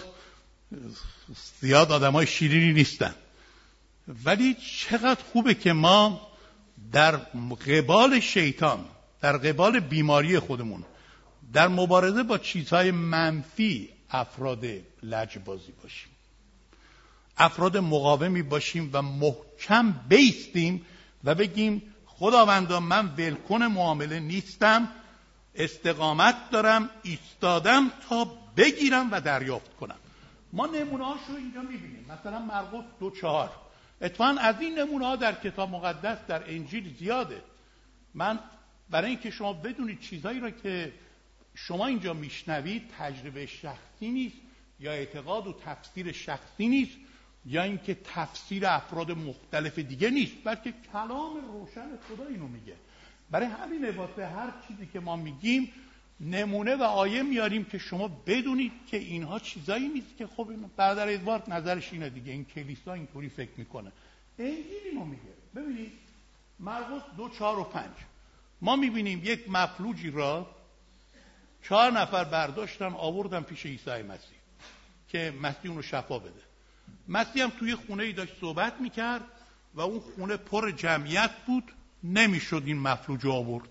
زیاد 1.60 1.92
آدم 1.92 2.12
های 2.12 2.26
شیرینی 2.26 2.72
نیستن. 2.72 3.14
ولی 4.24 4.54
چقدر 4.54 5.20
خوبه 5.32 5.54
که 5.54 5.72
ما 5.72 6.28
در 6.92 7.16
قبال 7.66 8.20
شیطان 8.20 8.84
در 9.20 9.36
قبال 9.36 9.80
بیماری 9.80 10.38
خودمون 10.38 10.84
در 11.52 11.68
مبارزه 11.68 12.22
با 12.22 12.38
چیزهای 12.38 12.90
منفی 12.90 13.88
افراد 14.10 14.64
لجبازی 15.02 15.72
باشیم. 15.82 16.08
افراد 17.36 17.76
مقاومی 17.76 18.42
باشیم 18.42 18.90
و 18.92 19.02
محکم 19.02 19.94
بیستیم 20.08 20.86
و 21.24 21.34
بگیم 21.34 21.82
خداوندا 22.22 22.80
من 22.80 23.06
ولکن 23.18 23.62
معامله 23.62 24.20
نیستم 24.20 24.88
استقامت 25.54 26.50
دارم 26.50 26.90
ایستادم 27.02 27.90
تا 28.08 28.24
بگیرم 28.56 29.08
و 29.12 29.20
دریافت 29.20 29.76
کنم. 29.76 29.96
ما 30.52 30.66
نمونه 30.66 31.04
رو 31.28 31.36
اینجا 31.36 31.62
می‌بینیم. 31.62 32.06
مثلا 32.08 32.38
مرقس 32.38 32.84
دو 33.00 33.10
چهار. 33.10 33.50
اتفاقا 34.00 34.40
از 34.40 34.60
این 34.60 34.78
نمونه 34.78 35.16
در 35.16 35.32
کتاب 35.32 35.70
مقدس 35.70 36.18
در 36.28 36.50
انجیل 36.50 36.96
زیاده. 36.98 37.42
من 38.14 38.38
برای 38.90 39.10
اینکه 39.10 39.30
شما 39.30 39.52
بدونید 39.52 40.00
چیزهایی 40.00 40.40
را 40.40 40.50
که 40.50 40.92
شما 41.54 41.86
اینجا 41.86 42.12
میشنوید 42.12 42.90
تجربه 42.98 43.46
شخصی 43.46 44.08
نیست 44.08 44.36
یا 44.80 44.92
اعتقاد 44.92 45.46
و 45.46 45.54
تفسیر 45.64 46.12
شخصی 46.12 46.68
نیست. 46.68 46.96
یا 47.46 47.62
اینکه 47.62 47.94
تفسیر 47.94 48.66
افراد 48.66 49.10
مختلف 49.10 49.78
دیگه 49.78 50.10
نیست 50.10 50.32
بلکه 50.44 50.74
کلام 50.92 51.36
روشن 51.52 51.88
خدا 52.08 52.26
اینو 52.26 52.48
میگه. 52.48 52.74
برای 53.30 53.46
همین 53.46 53.90
واسه 53.90 54.26
هر 54.26 54.52
چیزی 54.68 54.86
که 54.86 55.00
ما 55.00 55.16
میگیم 55.16 55.72
نمونه 56.20 56.76
و 56.76 56.82
آیه 56.82 57.22
میاریم 57.22 57.64
که 57.64 57.78
شما 57.78 58.08
بدونید 58.08 58.72
که 58.86 58.96
اینها 58.96 59.38
چیزایی 59.38 59.88
نیست 59.88 60.16
که 60.18 60.26
خب 60.26 60.50
برادر 60.76 61.08
ادوارد 61.08 61.52
نظرش 61.52 61.92
اینه 61.92 62.10
دیگه 62.10 62.32
این 62.32 62.44
کلیسا 62.44 62.92
اینطوری 62.92 63.28
فکر 63.28 63.50
می‌کنه. 63.56 63.92
انجیل 64.38 64.64
اینو 64.90 65.04
میگه. 65.04 65.22
ببینید 65.56 65.92
مرقس 66.60 67.02
دو 67.16 67.28
چهار 67.28 67.58
و 67.58 67.64
پنج. 67.64 67.92
ما 68.60 68.76
می‌بینیم 68.76 69.20
یک 69.24 69.50
مفلوجی 69.50 70.10
را 70.10 70.46
چهار 71.62 71.92
نفر 71.92 72.24
برداشتن 72.24 72.92
آوردن 72.92 73.40
پیش 73.40 73.66
عیسی 73.66 74.02
مسیح 74.02 74.38
که 75.08 75.34
مسیح 75.42 75.70
اون 75.70 75.76
رو 75.76 75.82
شفا 75.82 76.18
بده. 76.18 76.51
مسیح 77.08 77.42
هم 77.42 77.50
توی 77.58 77.74
خونه 77.74 78.02
ای 78.02 78.12
داشت 78.12 78.32
صحبت 78.40 78.80
می‌کرد 78.80 79.22
و 79.74 79.80
اون 79.80 80.00
خونه 80.00 80.36
پر 80.36 80.70
جمعیت 80.70 81.30
بود 81.46 81.72
نمی‌شد 82.04 82.62
این 82.66 82.78
مفلوج 82.78 83.26
آورد. 83.26 83.68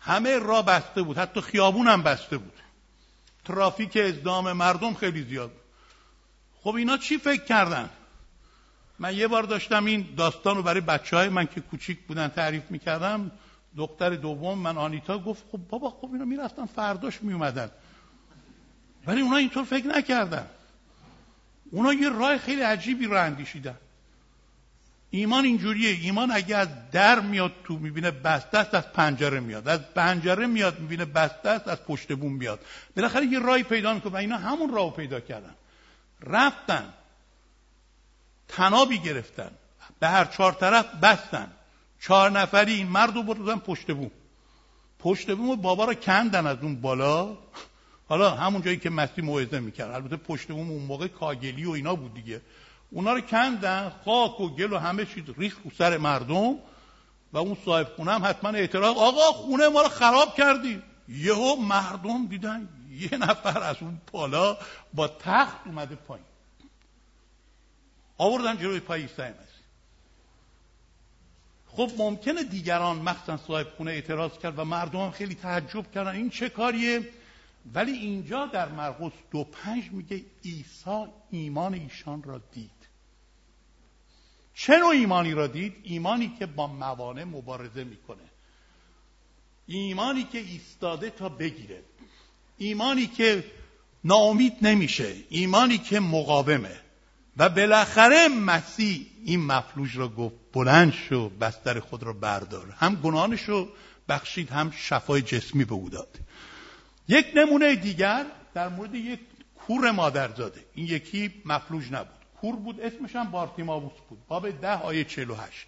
همه 0.00 0.38
را 0.38 0.62
بسته 0.62 1.02
بود 1.02 1.18
حتی 1.18 1.40
خیابون 1.40 1.88
هم 1.88 2.02
بسته 2.02 2.38
بود. 2.38 2.52
ترافیک 3.44 3.96
ازدام 3.96 4.52
مردم 4.52 4.94
خیلی 4.94 5.22
زیاد 5.22 5.50
خب 6.62 6.74
اینا 6.74 6.96
چی 6.96 7.18
فکر 7.18 7.44
کردن؟ 7.44 7.90
من 8.98 9.16
یه 9.16 9.28
بار 9.28 9.42
داشتم 9.42 9.84
این 9.84 10.08
داستان 10.16 10.56
رو 10.56 10.62
برای 10.62 10.80
بچه 10.80 11.16
های 11.16 11.28
من 11.28 11.46
که 11.46 11.60
کوچیک 11.60 11.98
بودن 12.06 12.28
تعریف 12.28 12.70
می‌کردم. 12.70 13.30
دختر 13.76 14.10
دوم 14.10 14.58
من 14.58 14.78
آنیتا 14.78 15.18
گفت 15.18 15.44
خب 15.52 15.58
بابا 15.58 15.90
خب 15.90 16.08
اینا 16.12 16.24
می‌رفتن 16.24 16.66
فرداش 16.66 17.22
میومدن 17.22 17.70
ولی 19.06 19.20
اونا 19.20 19.36
اینطور 19.36 19.64
فکر 19.64 19.86
نکردن. 19.86 20.46
اونا 21.70 21.92
یه 21.92 22.08
راه 22.08 22.38
خیلی 22.38 22.62
عجیبی 22.62 23.06
رو 23.06 23.22
اندیشیدن. 23.24 23.76
ایمان 25.10 25.44
اینجوریه. 25.44 25.90
ایمان 25.90 26.30
اگه 26.30 26.56
از 26.56 26.68
در 26.92 27.20
میاد 27.20 27.52
تو 27.64 27.78
می‌بینه 27.78 28.10
بسته 28.10 28.58
است 28.58 28.74
از 28.74 28.92
پنجره 28.92 29.40
میاد. 29.40 29.68
از 29.68 29.80
پنجره 29.94 30.46
میاد 30.46 30.80
می‌بینه 30.80 31.04
بسته 31.04 31.48
است 31.48 31.68
از 31.68 31.84
پشت 31.84 32.12
بوم 32.12 32.32
میاد. 32.32 32.60
بالاخره 32.96 33.26
یه 33.26 33.38
راهی 33.38 33.62
پیدا 33.62 33.94
می‌کنه 33.94 34.12
و 34.12 34.16
اینا 34.16 34.36
همون 34.36 34.74
راهو 34.74 34.90
پیدا 34.90 35.20
کردن. 35.20 35.54
رفتن. 36.20 36.92
تنابی 38.48 38.98
گرفتن. 38.98 39.50
به 40.00 40.08
هر 40.08 40.24
چهار 40.24 40.52
طرف 40.52 40.94
بستن. 40.94 41.52
چهار 42.00 42.30
نفری 42.30 42.72
این 42.72 42.86
مرد 42.86 43.14
رو 43.14 43.22
بردن 43.22 43.58
پشت 43.58 43.92
بوم. 43.92 44.10
پشت 44.98 45.36
بوم 45.36 45.56
بابا 45.56 45.84
رو 45.84 45.94
کندن 45.94 46.46
از 46.46 46.58
اون 46.62 46.80
بالا. 46.80 47.36
حالا 48.08 48.30
همون 48.30 48.62
جایی 48.62 48.76
که 48.76 48.90
مسیح 48.90 49.24
موعظه 49.24 49.60
می‌کرد. 49.60 49.90
البته 49.90 50.16
پشت 50.16 50.48
بوم 50.48 50.70
اون 50.70 50.82
موقع 50.82 51.08
کاگلی 51.08 51.64
و 51.64 51.70
اینا 51.70 51.94
بود 51.94 52.14
دیگه. 52.14 52.40
اونا 52.90 53.12
رو 53.12 53.20
کندن 53.20 53.92
خاک 54.04 54.40
و 54.40 54.48
گل 54.48 54.72
و 54.72 54.78
همه 54.78 55.06
چیز 55.06 55.24
ریخ 55.38 55.56
رو 55.64 55.70
سر 55.78 55.96
مردم 55.96 56.54
و 57.32 57.38
اون 57.38 57.56
صاحب 57.64 57.88
خونه 57.96 58.12
هم 58.12 58.24
حتما 58.24 58.50
اعتراض 58.50 58.96
آقا 58.96 59.32
خونه 59.32 59.68
ما 59.68 59.82
رو 59.82 59.88
خراب 59.88 60.34
کردی. 60.34 60.82
یهو 61.08 61.56
مردم 61.56 62.26
دیدن 62.26 62.68
یه 62.90 63.18
نفر 63.18 63.62
از 63.62 63.76
اون 63.80 64.00
بالا 64.12 64.56
با 64.94 65.08
تخت 65.08 65.66
اومده 65.66 65.94
پایین. 65.94 66.26
آوردن 68.18 68.56
جلوی 68.56 68.80
پای 68.80 69.02
عیسی 69.02 69.22
خب 71.66 71.90
ممکنه 71.98 72.44
دیگران 72.44 72.96
مخصوصا 72.96 73.36
صاحب 73.36 73.66
خونه 73.76 73.90
اعتراض 73.90 74.38
کرد 74.38 74.58
و 74.58 74.64
مردم 74.64 75.00
هم 75.00 75.10
خیلی 75.10 75.34
تعجب 75.34 75.92
کردن. 75.92 76.10
این 76.10 76.30
چه 76.30 76.48
کاریه؟ 76.48 77.08
ولی 77.74 77.92
اینجا 77.92 78.46
در 78.46 78.68
مرقس 78.68 79.12
دو 79.30 79.44
پنج 79.44 79.84
میگه 79.90 80.24
عیسی 80.44 81.06
ایمان 81.30 81.74
ایشان 81.74 82.22
را 82.22 82.40
دید. 82.52 82.70
چه 84.54 84.78
نوع 84.78 84.88
ایمانی 84.88 85.34
را 85.34 85.46
دید؟ 85.46 85.74
ایمانی 85.82 86.36
که 86.38 86.46
با 86.46 86.66
موانع 86.66 87.24
مبارزه 87.24 87.84
می‌کنه. 87.84 88.22
ایمانی 89.66 90.24
که 90.24 90.38
ایستاده 90.38 91.10
تا 91.10 91.28
بگیره. 91.28 91.82
ایمانی 92.58 93.06
که 93.06 93.44
ناامید 94.04 94.52
نمیشه. 94.62 95.14
ایمانی 95.28 95.78
که 95.78 96.00
مقاومه. 96.00 96.80
و 97.36 97.48
بالاخره 97.48 98.28
مسیح 98.28 99.06
این 99.24 99.46
مفلوج 99.46 99.96
را 99.96 100.08
گفت 100.08 100.34
بلند 100.52 100.92
شو 100.92 101.28
بستر 101.28 101.80
خود 101.80 102.02
را 102.02 102.12
بردار. 102.12 102.70
هم 102.70 102.94
گناهانش 102.94 103.42
رو 103.42 103.68
بخشید 104.08 104.50
هم 104.50 104.70
شفای 104.70 105.22
جسمی 105.22 105.64
به 105.64 105.74
او 105.74 105.90
داد. 105.90 106.18
یک 107.08 107.26
نمونه 107.34 107.74
دیگر 107.74 108.26
در 108.54 108.68
مورد 108.68 108.94
یک 108.94 109.20
کور 109.66 109.90
مادرزاده. 109.90 110.64
این 110.74 110.86
یکی 110.86 111.42
مفلوج 111.44 111.92
نبود. 111.92 112.18
کور 112.40 112.56
بود 112.56 112.80
اسمش 112.80 113.16
هم 113.16 113.30
بارتیماوس 113.30 113.92
بود. 114.08 114.18
باب 114.28 114.50
ده 114.50 114.82
آیه 114.82 115.04
48 115.04 115.66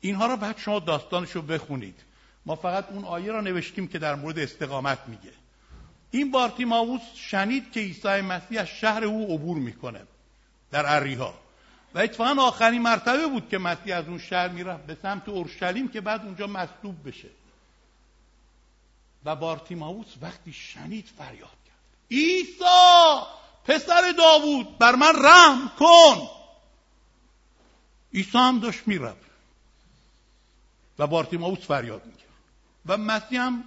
اینها 0.00 0.26
را 0.26 0.36
بعد 0.36 0.58
شما 0.58 0.78
داستانش 0.78 1.30
رو 1.30 1.42
بخونید. 1.42 2.00
ما 2.46 2.56
فقط 2.56 2.88
اون 2.90 3.04
آیه 3.04 3.32
را 3.32 3.40
نوشتیم 3.40 3.88
که 3.88 3.98
در 3.98 4.14
مورد 4.14 4.38
استقامت 4.38 4.98
میگه. 5.06 5.32
این 6.10 6.30
بارتیماوس 6.30 7.00
شنید 7.14 7.72
که 7.72 7.80
عیسی 7.80 8.20
مسیح 8.20 8.60
از 8.60 8.66
شهر 8.66 9.04
او 9.04 9.34
عبور 9.34 9.58
می‌کنه 9.58 10.00
در 10.70 10.96
اریها 10.96 11.34
و 11.94 11.98
اتفاقا 11.98 12.42
آخرین 12.42 12.82
مرتبه 12.82 13.26
بود 13.26 13.48
که 13.48 13.58
مسیح 13.58 13.96
از 13.96 14.08
اون 14.08 14.18
شهر 14.18 14.48
می‌رفت 14.48 14.86
به 14.86 14.96
سمت 15.02 15.28
اورشلیم 15.28 15.88
که 15.88 16.00
بعد 16.00 16.22
اونجا 16.24 16.46
مصلوب 16.46 17.08
بشه. 17.08 17.28
و 19.24 19.36
بارتیماوس 19.36 20.06
وقتی 20.22 20.52
شنید 20.52 21.08
فریاد 21.18 21.38
کرد. 21.66 21.76
عیسی! 22.10 23.20
پسر 23.64 24.12
داوود 24.18 24.78
بر 24.78 24.94
من 24.94 25.12
رحم 25.24 25.72
کن! 25.78 26.28
عیسی 28.14 28.38
هم 28.38 28.60
داشت 28.60 28.88
می‌رفت. 28.88 29.32
و 30.98 31.06
بارتیماوس 31.06 31.58
فریاد 31.58 32.06
می‌کرد. 32.06 32.28
و 32.86 32.96
مسیح 32.96 33.40
هم 33.40 33.64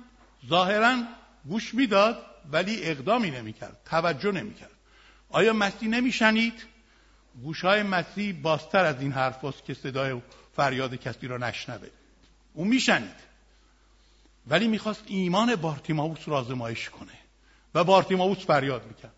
ظاهرا 0.50 1.04
گوش 1.48 1.74
می‌داد 1.74 2.26
ولی 2.52 2.84
اقدامی 2.84 3.32
نمی‌کرد 3.32 3.78
توجه 3.86 4.32
نمی‌کرد. 4.32 4.72
آیا 5.30 5.54
مسیح 5.54 5.89
نمیشنید؟ 5.89 6.63
گوشهای 7.44 7.84
مسیح 7.84 8.41
باستر 8.41 8.86
از 8.86 9.02
این 9.02 9.12
حرف 9.12 9.62
که 9.62 9.74
صدای 9.74 10.22
فریاد 10.56 10.96
کسی 10.96 11.28
را 11.28 11.38
نشنوه. 11.38 11.88
او 12.54 12.65
میشنید. 12.65 13.26
ولی 14.47 14.67
می‌خواست 14.67 15.03
ایمان 15.08 15.55
بارتیماوس 15.55 16.27
را 16.27 16.38
آزمایش 16.38 16.89
کنه 16.89 17.12
و 17.75 17.84
بارتیماوس 17.84 18.45
فریاد 18.45 18.86
می‌کرد. 18.86 19.13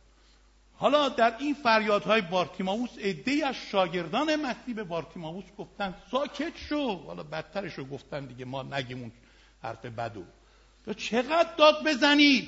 حالا 0.79 1.09
در 1.09 1.35
این 1.39 1.53
فریادهای 1.53 2.21
بارتیماوس 2.21 2.89
عده 2.97 3.47
از 3.47 3.55
شاگردان 3.71 4.35
مسیح 4.35 4.75
به 4.75 4.83
بارتیماوس 4.83 5.45
گفتن 5.57 5.95
ساکت 6.11 6.57
شو. 6.69 6.95
حالا 6.95 7.23
بدترش 7.23 7.73
رو 7.73 7.85
گفتن 7.85 8.25
دیگه 8.25 8.45
ما 8.45 8.63
نگیم 8.63 8.99
اون 8.99 9.11
حرف 9.63 9.85
بدو. 9.85 10.23
تو 10.85 10.93
چقدر 10.93 11.49
داد 11.57 11.87
بزنی؟ 11.87 12.47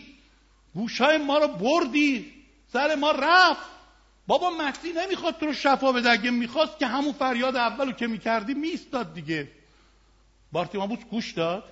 گوشهای 0.73 1.17
ما 1.17 1.37
رو 1.37 1.47
بردی. 1.47 2.33
سر 2.73 2.95
ما 2.95 3.11
رفت. 3.11 3.69
بابا 4.27 4.49
مسیح 4.49 4.93
نمی‌خواد 4.93 5.37
تو 5.37 5.45
رو 5.45 5.53
شفا 5.53 5.91
بده. 5.91 6.09
اگه 6.09 6.31
می‌خواست 6.31 6.79
که 6.79 6.87
همون 6.87 7.13
فریاد 7.13 7.55
اولو 7.55 7.91
که 7.91 8.07
می‌کردی 8.07 8.53
میستاد 8.53 9.13
دیگه. 9.13 9.51
بارتیماوس 10.51 10.99
گوش 10.99 11.31
داد. 11.31 11.63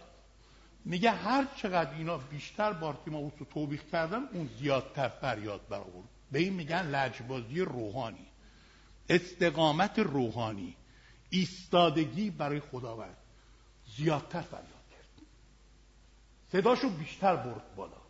میگه 0.88 1.12
هر 1.12 1.48
چقدر 1.56 1.94
اینا 1.94 2.18
بیشتر 2.18 2.74
بارتیماوس 2.74 3.34
رو 3.40 3.46
توبیخ 3.46 3.84
کردن 3.92 4.24
اون 4.34 4.50
زیادتر 4.60 5.08
فریاد 5.10 5.68
برآورد. 5.70 6.08
به 6.32 6.40
این 6.40 6.54
میگن 6.54 6.82
لجبازی 6.82 7.62
روحانی. 7.62 8.26
استقامت 9.10 10.00
روحانی. 10.00 10.76
ایستادگی 11.30 12.30
برای 12.30 12.60
خداوند. 12.60 13.18
زیادتر 13.98 14.42
فریاد 14.42 14.64
کرد. 14.92 15.26
صداشو 16.52 16.90
بیشتر 16.90 17.36
برد 17.36 17.76
بالا. 17.76 18.02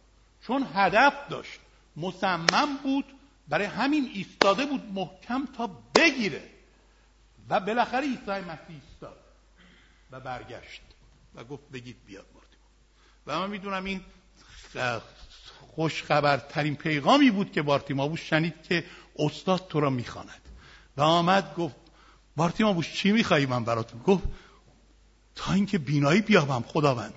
چون 0.42 0.68
هدف 0.74 1.30
داشت. 1.30 1.60
مصمم 1.96 2.78
بود. 2.84 3.06
برای 3.48 3.66
همین 3.66 4.12
ایستاده 4.14 4.66
بود 4.66 4.92
محکم 4.94 5.46
تا 5.46 5.68
بگیره. 5.96 6.50
و 7.50 7.60
بالاخره 7.60 8.02
عیسی 8.02 8.32
مسیح 8.32 8.82
ایستاد. 8.90 9.18
و 10.12 10.20
برگشت. 10.20 10.82
و 11.36 11.44
گفت 11.44 11.70
بگید 11.72 11.98
بیاد. 12.06 12.37
و 13.28 13.40
من 13.40 13.50
می‌دونم 13.50 13.86
این 13.86 14.02
خوشخبرترین 15.76 16.76
پیغامی 16.76 17.32
بود 17.32 17.52
که 17.52 17.62
بارتیماوس 17.62 18.20
شنید 18.20 18.54
که 18.70 18.84
استاد 19.20 19.68
تو 19.68 19.80
را 19.80 19.90
می‌خواند. 19.90 20.42
و 20.98 21.02
آمد 21.02 21.56
گفت 21.56 21.76
بارتیماوس 22.36 22.86
چی 22.94 23.12
میخوایی 23.12 23.46
من 23.46 23.64
براتون؟ 23.64 24.02
گفت 24.02 24.24
تا 25.36 25.54
اینکه 25.54 25.78
بینایی 25.78 26.22
بیابم 26.22 26.64
خداوند. 26.68 27.14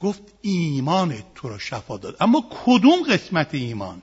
گفت 0.00 0.22
ایمان 0.40 1.22
تو 1.34 1.48
را 1.48 1.58
شفا 1.58 1.96
داد. 1.96 2.16
اما 2.20 2.44
کدوم 2.64 3.02
قسمت 3.02 3.54
ایمان؟ 3.54 4.02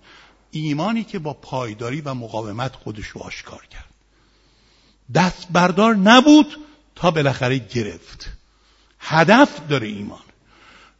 ایمانی 0.51 1.03
که 1.03 1.19
با 1.19 1.33
پایداری 1.33 2.01
و 2.01 2.13
مقاومت 2.13 2.75
خودش 2.75 3.07
رو 3.07 3.21
آشکار 3.21 3.65
کرد. 3.65 3.89
دست 5.13 5.47
بردار 5.51 5.95
نبود 5.95 6.55
تا 6.95 7.11
بالاخره 7.11 7.57
گرفت. 7.57 8.29
هدف 8.99 9.67
داره 9.67 9.87
ایمان. 9.87 10.24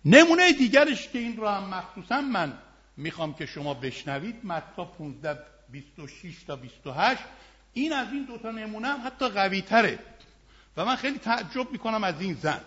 نمونه 0.06 0.54
دیگرش 0.54 1.08
که 1.08 1.20
این 1.20 1.38
را 1.38 1.52
هم 1.52 1.70
مخصوصا 1.70 2.22
من 2.22 2.54
می‌خوام 2.98 3.34
که 3.34 3.46
شما 3.46 3.74
بشنوید 3.74 4.46
متا 4.46 4.86
15 4.86 5.40
26 5.72 6.44
تا 6.44 6.56
28 6.56 7.22
این 7.74 7.94
از 7.94 8.08
این 8.14 8.26
دوتا 8.26 8.52
نمونه 8.52 8.88
هم 8.88 9.02
حتی 9.06 9.30
قوی 9.30 9.62
تره 9.62 10.00
و 10.78 10.86
من 10.86 10.96
خیلی 10.96 11.18
تعجب 11.18 11.72
می‌کنم 11.72 12.04
از 12.04 12.22
این 12.22 12.34
زن. 12.34 12.62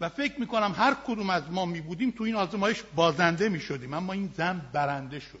و 0.00 0.08
فکر 0.08 0.40
می‌کنم 0.40 0.74
هر 0.78 0.96
کدوم 1.06 1.30
از 1.30 1.42
ما 1.50 1.64
میبودیم 1.64 2.10
تو 2.10 2.24
این 2.24 2.34
آزمایش 2.34 2.82
بازنده 2.94 3.48
می‌شدیم. 3.48 3.94
اما 3.94 4.12
این 4.12 4.30
زن 4.36 4.60
برنده 4.72 5.20
شد. 5.20 5.40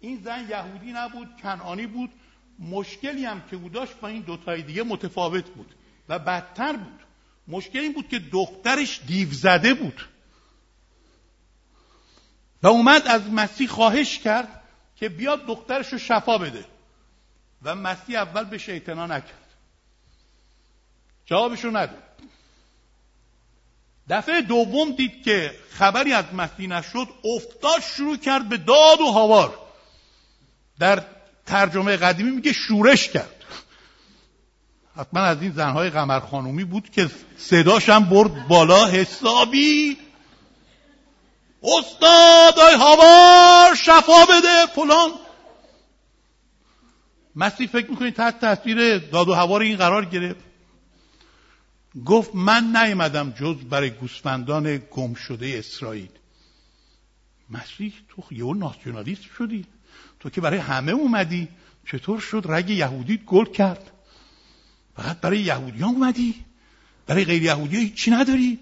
این 0.00 0.20
زن 0.24 0.48
یهودی 0.50 0.92
نبود 0.92 1.28
کنعانی 1.42 1.86
بود. 1.86 2.10
مشکلی 2.58 3.24
هم 3.24 3.42
که 3.50 3.56
او 3.56 3.68
داشت 3.68 4.00
با 4.00 4.08
این 4.08 4.22
دوتای 4.22 4.62
دیگه 4.62 4.82
متفاوت 4.82 5.44
بود 5.44 5.74
و 6.08 6.18
بدتر 6.18 6.72
بود. 6.72 7.00
مشکل 7.48 7.78
این 7.78 7.92
بود 7.92 8.08
که 8.08 8.18
دخترش 8.18 9.00
دیو 9.06 9.28
زده 9.32 9.74
بود. 9.74 10.08
و 12.62 12.66
اومد 12.66 13.06
از 13.06 13.30
مسیح 13.30 13.68
خواهش 13.68 14.18
کرد 14.18 14.62
که 14.96 15.08
بیاد 15.08 15.46
دخترش 15.46 15.92
رو 15.92 15.98
شفا 15.98 16.38
بده. 16.38 16.64
و 17.62 17.74
مسیح 17.74 18.18
اول 18.18 18.44
به 18.44 18.58
شیطنا 18.58 19.06
نکرد. 19.06 19.46
جوابشو 21.26 21.68
نداد 21.68 22.02
دفعه 24.08 24.40
دوم 24.40 24.92
دید 24.92 25.22
که 25.22 25.54
خبری 25.70 26.12
از 26.12 26.24
مسیح 26.34 26.68
نشد 26.68 27.08
افتاد 27.36 27.80
شروع 27.80 28.16
کرد 28.16 28.48
به 28.48 28.56
داد 28.56 29.00
و 29.00 29.12
هوار. 29.12 29.58
در 30.78 31.04
ترجمه 31.46 31.96
قدیمی 31.96 32.30
میگه 32.30 32.52
شورش 32.52 33.08
کرد. 33.08 33.44
حتما 34.96 35.20
از 35.20 35.42
این 35.42 35.52
زنهای 35.52 35.90
قمر 35.90 36.20
خانومی 36.20 36.64
بود 36.64 36.90
که 36.90 37.10
صداشم 37.38 38.04
برد 38.04 38.48
بالا 38.48 38.86
حسابی. 38.86 39.96
استاد 41.62 42.58
آی 42.58 42.74
هاوار 42.74 43.74
شفا 43.74 44.24
بده 44.26 44.66
فلان. 44.74 45.10
مسیح 47.36 47.66
فکر 47.66 47.90
می‌کنید 47.90 48.14
تحت 48.14 48.40
تاثیر 48.40 48.98
داد 48.98 49.28
و 49.28 49.34
هوار 49.34 49.60
این 49.60 49.76
قرار 49.76 50.04
گرفت. 50.04 50.44
گفت 52.04 52.34
من 52.34 52.76
نیومدم 52.76 53.30
جز 53.30 53.56
برای 53.56 53.90
گوسفندان 53.90 54.82
گم 54.90 55.14
شده 55.14 55.54
اسرائیل. 55.58 56.10
مسیح 57.50 57.92
تو 58.08 58.34
یه 58.34 58.54
ناسیونالیست 58.54 59.22
شدی. 59.38 59.66
تو 60.20 60.30
که 60.30 60.40
برای 60.40 60.58
همه 60.58 60.92
اومدی. 60.92 61.48
چطور 61.86 62.20
شد 62.20 62.44
رگ 62.48 62.70
یهودی 62.70 63.20
گل 63.26 63.44
کرد؟ 63.44 63.90
فقط 64.96 65.20
برای 65.20 65.40
یهودیان 65.40 65.88
اومدی؟ 65.88 66.44
برای 67.06 67.24
غیر 67.24 67.42
یهودی 67.42 67.90
چی 67.90 68.10
نداری؟ 68.10 68.58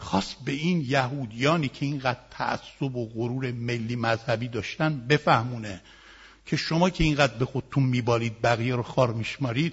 خواست 0.00 0.36
به 0.44 0.52
این 0.52 0.84
یهودیانی 0.88 1.68
که 1.68 1.86
اینقدر 1.86 2.20
تعصب 2.30 2.96
و 2.96 3.08
غرور 3.08 3.52
ملی 3.52 3.96
مذهبی 3.96 4.48
داشتن 4.48 5.06
بفهمونه 5.06 5.80
که 6.46 6.56
شما 6.56 6.90
که 6.90 7.04
اینقدر 7.04 7.34
به 7.34 7.44
خودتون 7.44 7.82
میبالید 7.82 8.42
بقیه 8.42 8.74
رو 8.74 8.82
خار 8.82 9.12
میشمارید 9.12 9.72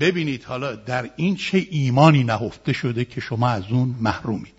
ببینید 0.00 0.44
حالا 0.44 0.74
در 0.74 1.10
این 1.16 1.36
چه 1.36 1.66
ایمانی 1.70 2.24
نهفته 2.24 2.72
شده 2.72 3.04
که 3.04 3.20
شما 3.20 3.48
از 3.48 3.64
اون 3.70 3.96
محرومید. 4.00 4.54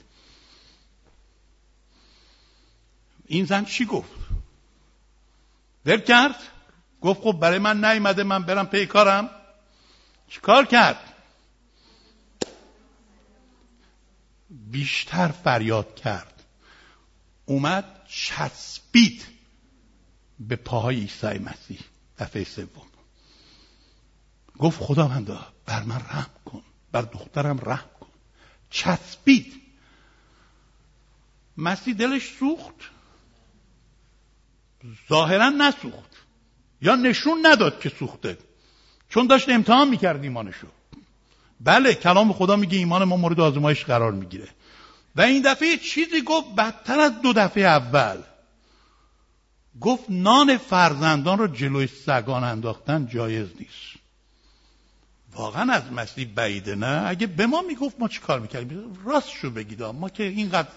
این 3.27 3.45
زن 3.45 3.65
چی 3.65 3.85
گفت؟ 3.85 4.11
ول 5.85 5.99
کرد؟ 5.99 6.35
گفت 7.01 7.21
خب 7.21 7.31
برای 7.31 7.59
من 7.59 7.85
نیومده 7.85 8.23
من 8.23 8.43
برم 8.43 8.65
پی 8.65 8.85
کارم. 8.85 9.29
چیکار 10.29 10.65
کرد؟ 10.65 11.08
بیشتر 14.49 15.27
فریاد 15.27 15.95
کرد. 15.95 16.43
اومد 17.45 17.85
چسبید 18.07 19.25
به 20.39 20.55
پاهای 20.55 20.95
عیسی 20.95 21.27
مسیح. 21.27 21.79
دفعه 22.19 22.43
سوم. 22.43 22.87
گفت 24.59 24.79
خداوندا 24.79 25.53
بر 25.65 25.83
من 25.83 25.95
رحم 25.95 26.31
کن. 26.45 26.63
بر 26.91 27.01
دخترم 27.01 27.59
رحم 27.61 27.89
کن. 27.99 28.07
چسبید. 28.69 29.61
مسیح 31.57 31.93
دلش 31.93 32.33
سوخت. 32.39 32.75
ظاهرا 35.09 35.49
نسوخت. 35.49 36.15
یا 36.81 36.95
نشون 36.95 37.39
نداد 37.45 37.79
که 37.79 37.89
سوخته. 37.89 38.37
چون 39.09 39.27
داشت 39.27 39.49
امتحان 39.49 39.89
می‌کرد 39.89 40.23
ایمانشو. 40.23 40.67
بله 41.59 41.93
کلام 41.93 42.33
خدا 42.33 42.55
میگه 42.55 42.77
ایمان 42.77 43.03
ما 43.03 43.17
مورد 43.17 43.39
آزمایش 43.39 43.83
قرار 43.85 44.11
می‌گیره. 44.11 44.47
و 45.15 45.21
این 45.21 45.41
دفعه 45.41 45.77
چیزی 45.77 46.21
گفت 46.21 46.55
بدتر 46.55 46.99
از 46.99 47.21
دو 47.21 47.33
دفعه 47.33 47.63
اول. 47.63 48.17
گفت 49.81 50.03
نان 50.09 50.57
فرزندان 50.57 51.37
رو 51.37 51.47
جلوی 51.47 51.87
سگان 51.87 52.43
انداختن 52.43 53.07
جایز 53.07 53.47
نیست. 53.59 53.99
واقعا 55.35 55.73
از 55.73 55.83
مسیح 55.91 56.27
بعیده 56.35 56.75
نه؟ 56.75 57.03
اگه 57.07 57.27
به 57.27 57.45
ما 57.47 57.61
می‌گفت 57.61 57.95
ما 57.99 58.07
چی 58.07 58.19
کار 58.19 58.39
می‌کردیم؟ 58.39 58.97
راستشو 59.05 59.49
بگید 59.49 59.83
ما 59.83 60.09
که 60.09 60.23
اینقدر 60.23 60.69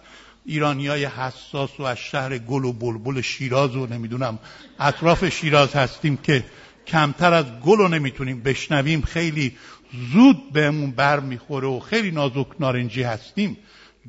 ایرانی 0.44 0.86
های 0.86 1.04
حساس 1.04 1.80
و 1.80 1.82
از 1.82 1.98
شهر 1.98 2.38
گل 2.38 2.64
و 2.64 2.72
بلبل 2.72 3.20
شیراز 3.20 3.76
و 3.76 3.86
نمی‌دونم 3.86 4.38
اطراف 4.78 5.28
شیراز 5.28 5.74
هستیم 5.74 6.16
که 6.16 6.44
کمتر 6.86 7.32
از 7.32 7.46
گل 7.46 7.78
رو 7.78 7.88
نمی‌تونیم 7.88 8.42
بشنویم 8.42 9.02
خیلی 9.02 9.56
زود 9.92 10.52
بهمون 10.52 10.90
بر 10.90 11.20
می‌خوره 11.20 11.68
و 11.68 11.80
خیلی 11.80 12.10
نازک 12.10 12.60
نارنجی 12.60 13.02
هستیم. 13.02 13.56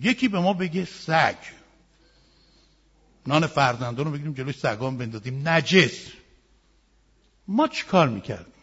یکی 0.02 0.28
به 0.28 0.40
ما 0.40 0.54
بگه 0.54 0.86
سگ. 0.86 1.36
نان 3.28 3.48
فرزندان 3.48 4.06
رو 4.06 4.12
بگیریم 4.12 4.34
جلوی 4.34 4.54
سگان 4.54 4.98
بندازیم. 4.98 5.48
نجس. 5.48 6.08
ما 7.48 7.68
چی 7.68 7.86
کار 7.86 8.10
می‌کردیم؟ 8.10 8.54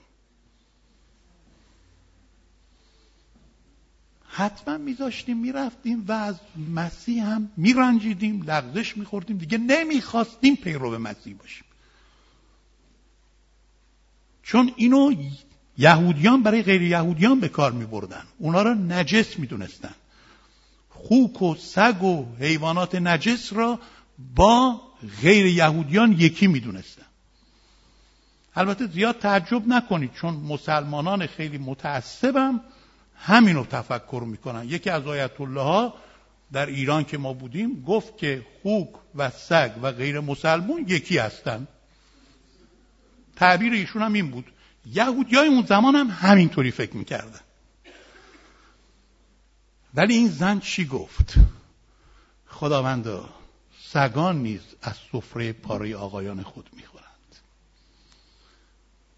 حتما 4.32 4.76
میذاشتیم 4.76 5.38
می‌رفتیم 5.38 6.04
و 6.08 6.12
از 6.12 6.40
مسیح 6.74 7.24
هم 7.24 7.50
میرنجیدیم 7.56 8.42
لغزش 8.42 8.96
میخوردیم. 8.96 9.38
دیگه 9.38 9.58
نمی‌خواستیم 9.58 10.56
پیرو 10.56 10.98
مسیح 10.98 11.36
باشیم. 11.36 11.64
چون 14.42 14.72
اینو 14.76 15.14
یهودیان 15.80 16.42
برای 16.42 16.62
غیر 16.62 16.82
یهودیان 16.82 17.40
به 17.40 17.48
کار 17.48 17.72
میبردن. 17.72 18.22
اونا 18.38 18.62
را 18.62 18.74
نجس 18.74 19.38
می‌دونستن. 19.38 19.94
خوک 20.90 21.42
و 21.42 21.54
سگ 21.54 22.02
و 22.02 22.26
حیوانات 22.40 22.94
نجس 22.94 23.52
را 23.52 23.78
با 24.36 24.80
غیر 25.22 25.46
یهودیان 25.46 26.12
یکی 26.12 26.46
می‌دونستن. 26.46 27.02
البته 28.56 28.86
زیاد 28.86 29.18
تعجب 29.18 29.68
نکنید 29.68 30.12
چون 30.12 30.34
مسلمانان 30.34 31.26
خیلی 31.26 31.58
متعصبم 31.58 32.60
همین 33.16 33.56
رو 33.56 33.64
تفکر 33.64 34.22
می‌کنن. 34.26 34.68
یکی 34.68 34.90
از 34.90 35.06
آیت 35.06 35.40
الله 35.40 35.60
ها 35.60 35.94
در 36.52 36.66
ایران 36.66 37.04
که 37.04 37.18
ما 37.18 37.32
بودیم 37.32 37.82
گفت 37.82 38.18
که 38.18 38.46
خوک 38.62 38.88
و 39.14 39.30
سگ 39.30 39.70
و 39.82 39.92
غیر 39.92 40.20
مسلمون 40.20 40.84
یکی 40.88 41.18
هستن. 41.18 41.68
تعبیر 43.36 43.72
ایشون 43.72 44.02
هم 44.02 44.12
این 44.12 44.30
بود. 44.30 44.44
یهودی 44.86 45.36
های 45.36 45.48
اون 45.48 45.66
زمان 45.66 45.94
هم 45.94 46.06
همینطوری 46.06 46.70
فکر 46.70 46.96
می‌کردن. 46.96 47.40
ولی 49.94 50.14
این 50.14 50.28
زن 50.28 50.60
چی 50.60 50.84
گفت؟ 50.84 51.34
خداوندا 52.46 53.28
سگان 53.92 54.42
نیز 54.42 54.60
از 54.82 54.94
سفره 55.12 55.52
پاره 55.52 55.96
آقایان 55.96 56.42
خود 56.42 56.70
می‌خورند. 56.76 57.06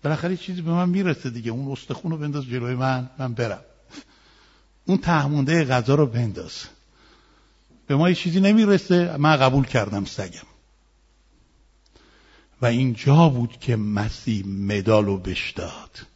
بالاخره 0.02 0.36
چیزی 0.36 0.62
به 0.62 0.70
من 0.70 0.88
می‌رسه 0.88 1.30
دیگه. 1.30 1.50
اون 1.50 1.72
استخون 1.72 2.10
رو 2.10 2.18
بنداز 2.18 2.44
جلوی 2.44 2.74
من 2.74 3.10
من 3.18 3.34
برم. 3.34 3.64
اون 4.84 4.98
تهمونده 4.98 5.64
غذا 5.64 5.94
رو 5.94 6.06
بنداز. 6.06 6.64
به 7.86 7.96
ما 7.96 8.08
یه 8.08 8.14
چیزی 8.14 8.40
نمی‌رسه. 8.40 9.16
من 9.16 9.36
قبول 9.36 9.64
کردم 9.64 10.04
سگم. 10.04 10.51
و 12.62 12.66
اینجا 12.66 13.28
بود 13.28 13.60
که 13.60 13.76
مسیح 13.76 14.46
مدال 14.46 15.04
رو 15.04 15.18
بش 15.18 15.50
داد 15.50 16.06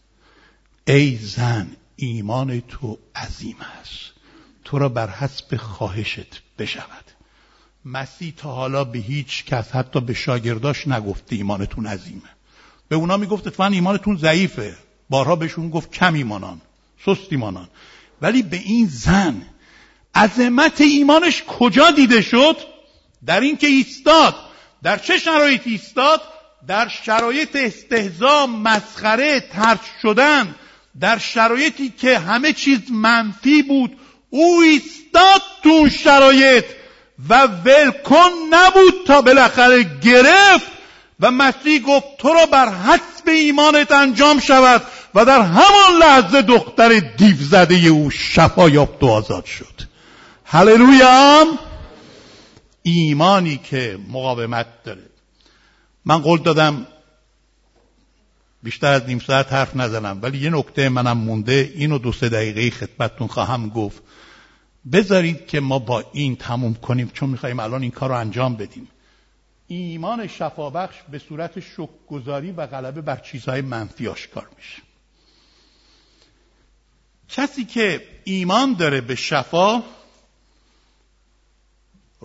ای 0.86 1.16
زن 1.16 1.76
ایمان 1.96 2.60
تو 2.60 2.98
عظیم 3.16 3.56
است. 3.80 4.12
تو 4.64 4.78
را 4.78 4.88
بر 4.88 5.10
حسب 5.10 5.56
خواهشت 5.56 6.42
بشود. 6.58 7.04
مسیح 7.84 8.32
تا 8.36 8.52
حالا 8.52 8.84
به 8.84 8.98
هیچ 8.98 9.44
کس 9.44 9.70
حتی 9.70 10.00
به 10.00 10.14
شاگرداش 10.14 10.88
نگفته 10.88 11.36
ایمانتون 11.36 11.86
عظیمه. 11.86 12.30
به 12.88 12.96
اونا 12.96 13.16
می‌گفت 13.16 13.46
اتفاقا 13.46 13.70
ایمانتون 13.70 14.16
ضعیفه. 14.16 14.76
بارها 15.10 15.36
بهشون 15.36 15.70
گفت 15.70 15.90
کم 15.90 16.14
ایمانان 16.14 16.60
سست 17.06 17.26
ایمانان. 17.30 17.68
ولی 18.22 18.42
به 18.42 18.56
این 18.56 18.86
زن 18.86 19.42
عظمت 20.14 20.80
ایمانش 20.80 21.42
کجا 21.42 21.90
دیده 21.90 22.22
شد؟ 22.22 22.56
در 23.26 23.40
اینکه 23.40 23.66
ایستاد. 23.66 24.34
در 24.82 24.98
چه 24.98 25.18
شرایطی 25.18 25.70
ایستاد؟ 25.70 26.20
در 26.68 26.88
شرایط 26.88 27.56
استهزا 27.56 28.46
مسخره 28.46 29.40
ترس 29.40 29.78
شدن 30.02 30.54
در 31.00 31.18
شرایطی 31.18 31.92
که 31.98 32.18
همه 32.18 32.52
چیز 32.52 32.80
منفی 32.90 33.62
بود 33.62 33.98
او 34.30 34.60
ایستاد 34.60 35.42
تو 35.62 35.88
شرایط 35.88 36.64
و 37.28 37.46
ولکن 37.46 38.30
نبود 38.50 38.94
تا 39.06 39.22
بالاخره 39.22 39.82
گرفت 40.02 40.72
و 41.20 41.30
مسیح 41.30 41.82
گفت 41.82 42.06
تو 42.18 42.28
را 42.28 42.46
بر 42.46 42.68
حسب 42.68 43.28
ایمانت 43.28 43.92
انجام 43.92 44.40
شود 44.40 44.82
و 45.14 45.24
در 45.24 45.40
همان 45.40 45.98
لحظه 46.00 46.42
دختر 46.42 46.98
دیو 46.98 47.36
زده 47.40 47.88
او 47.88 48.10
شفا 48.10 48.68
یافت 48.68 49.02
و 49.02 49.06
آزاد 49.06 49.44
شد. 49.44 49.82
هللویا! 50.44 51.46
ایمانی 52.82 53.60
که 53.70 53.98
مقاومت 54.08 54.66
داره. 54.84 55.05
من 56.06 56.18
قول 56.18 56.42
دادم 56.42 56.86
بیشتر 58.62 58.92
از 58.92 59.06
نیم 59.06 59.18
ساعت 59.18 59.52
حرف 59.52 59.76
نزنم 59.76 60.18
ولی 60.22 60.38
یه 60.38 60.50
نکته 60.50 60.88
منم 60.88 61.18
مونده 61.18 61.72
اینو 61.74 61.98
دو 61.98 62.12
سه 62.12 62.28
دقیقه 62.28 62.70
خدمتتون 62.70 63.26
خواهم 63.26 63.68
گفت. 63.68 64.02
بذارید 64.92 65.46
که 65.46 65.60
ما 65.60 65.78
با 65.78 66.04
این 66.12 66.36
تموم 66.36 66.74
کنیم 66.74 67.10
چون 67.14 67.30
میخواییم 67.30 67.60
الان 67.60 67.82
این 67.82 67.90
کار 67.90 68.08
رو 68.08 68.16
انجام 68.16 68.56
بدیم. 68.56 68.88
ایمان 69.66 70.26
شفابخش 70.26 70.94
به 71.10 71.18
صورت 71.18 71.60
شکگذاری 71.60 72.52
و 72.52 72.66
غلبه 72.66 73.00
بر 73.00 73.16
چیزهای 73.16 73.60
منفی 73.60 74.08
آشکار 74.08 74.48
میشه. 74.56 74.82
کسی 77.28 77.64
که 77.64 78.08
ایمان 78.24 78.74
داره 78.74 79.00
به 79.00 79.14
شفا 79.14 79.82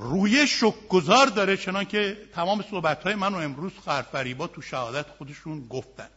روی 0.02 0.48
شکگذار 0.48 1.28
داره 1.28 1.58
چنان 1.58 1.86
که 1.86 2.18
تمام 2.34 2.66
صحبت 2.72 3.08
من 3.08 3.34
و 3.34 3.38
امروز 3.38 3.72
خرفریبا 3.86 4.48
تو 4.48 4.62
شهادت 4.62 5.06
خودشون 5.18 5.68
گفتن. 5.68 6.08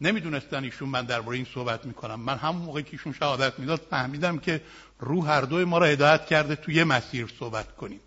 نمی‌دونستن 0.00 0.64
ایشون 0.64 0.88
من 0.88 1.04
درباره 1.04 1.36
این 1.36 1.46
صحبت 1.54 1.86
می‌کنم. 1.86 2.20
من 2.20 2.38
همون 2.38 2.62
موقع 2.62 2.80
که 2.80 2.92
ایشون 2.92 3.12
شهادت 3.12 3.58
می‌داد 3.58 3.86
فهمیدم 3.90 4.38
که 4.38 4.62
روح 4.98 5.28
هر 5.28 5.40
دوی 5.40 5.64
ما 5.64 5.78
را 5.78 5.86
هدایت 5.86 6.26
کرده 6.26 6.56
تو 6.56 6.70
یه 6.72 6.84
مسیر 6.84 7.34
صحبت 7.38 7.76
کنیم. 7.76 8.00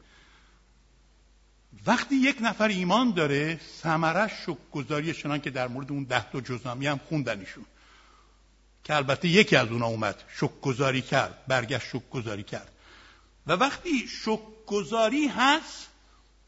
وقتی 1.85 2.15
یک 2.15 2.37
نفر 2.41 2.67
ایمان 2.67 3.11
داره 3.11 3.59
ثمرش 3.81 4.31
شک 4.45 4.57
گذاری 4.71 5.13
چنان 5.13 5.41
که 5.41 5.49
در 5.49 5.67
مورد 5.67 5.91
اون 5.91 6.03
ده 6.03 6.31
تا 6.31 6.41
جزامی 6.41 6.87
هم 6.87 6.99
خوندن 7.09 7.39
ایشون. 7.39 7.65
که 8.83 8.95
البته 8.95 9.27
یکی 9.27 9.55
از 9.55 9.67
اونا 9.67 9.85
اومد 9.85 10.23
شک 10.37 10.61
گذاری 10.61 11.01
کرد 11.01 11.37
برگشت 11.47 11.87
شک 11.87 12.09
گذاری 12.09 12.43
کرد. 12.43 12.71
و 13.49 13.51
وقتی 13.51 14.07
شک 14.07 14.39
گذاری 14.65 15.27
هست 15.27 15.87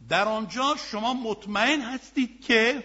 در 0.09 0.27
آنجا 0.27 0.75
شما 0.91 1.13
مطمئن 1.13 1.81
هستید 1.81 2.45
که 2.45 2.83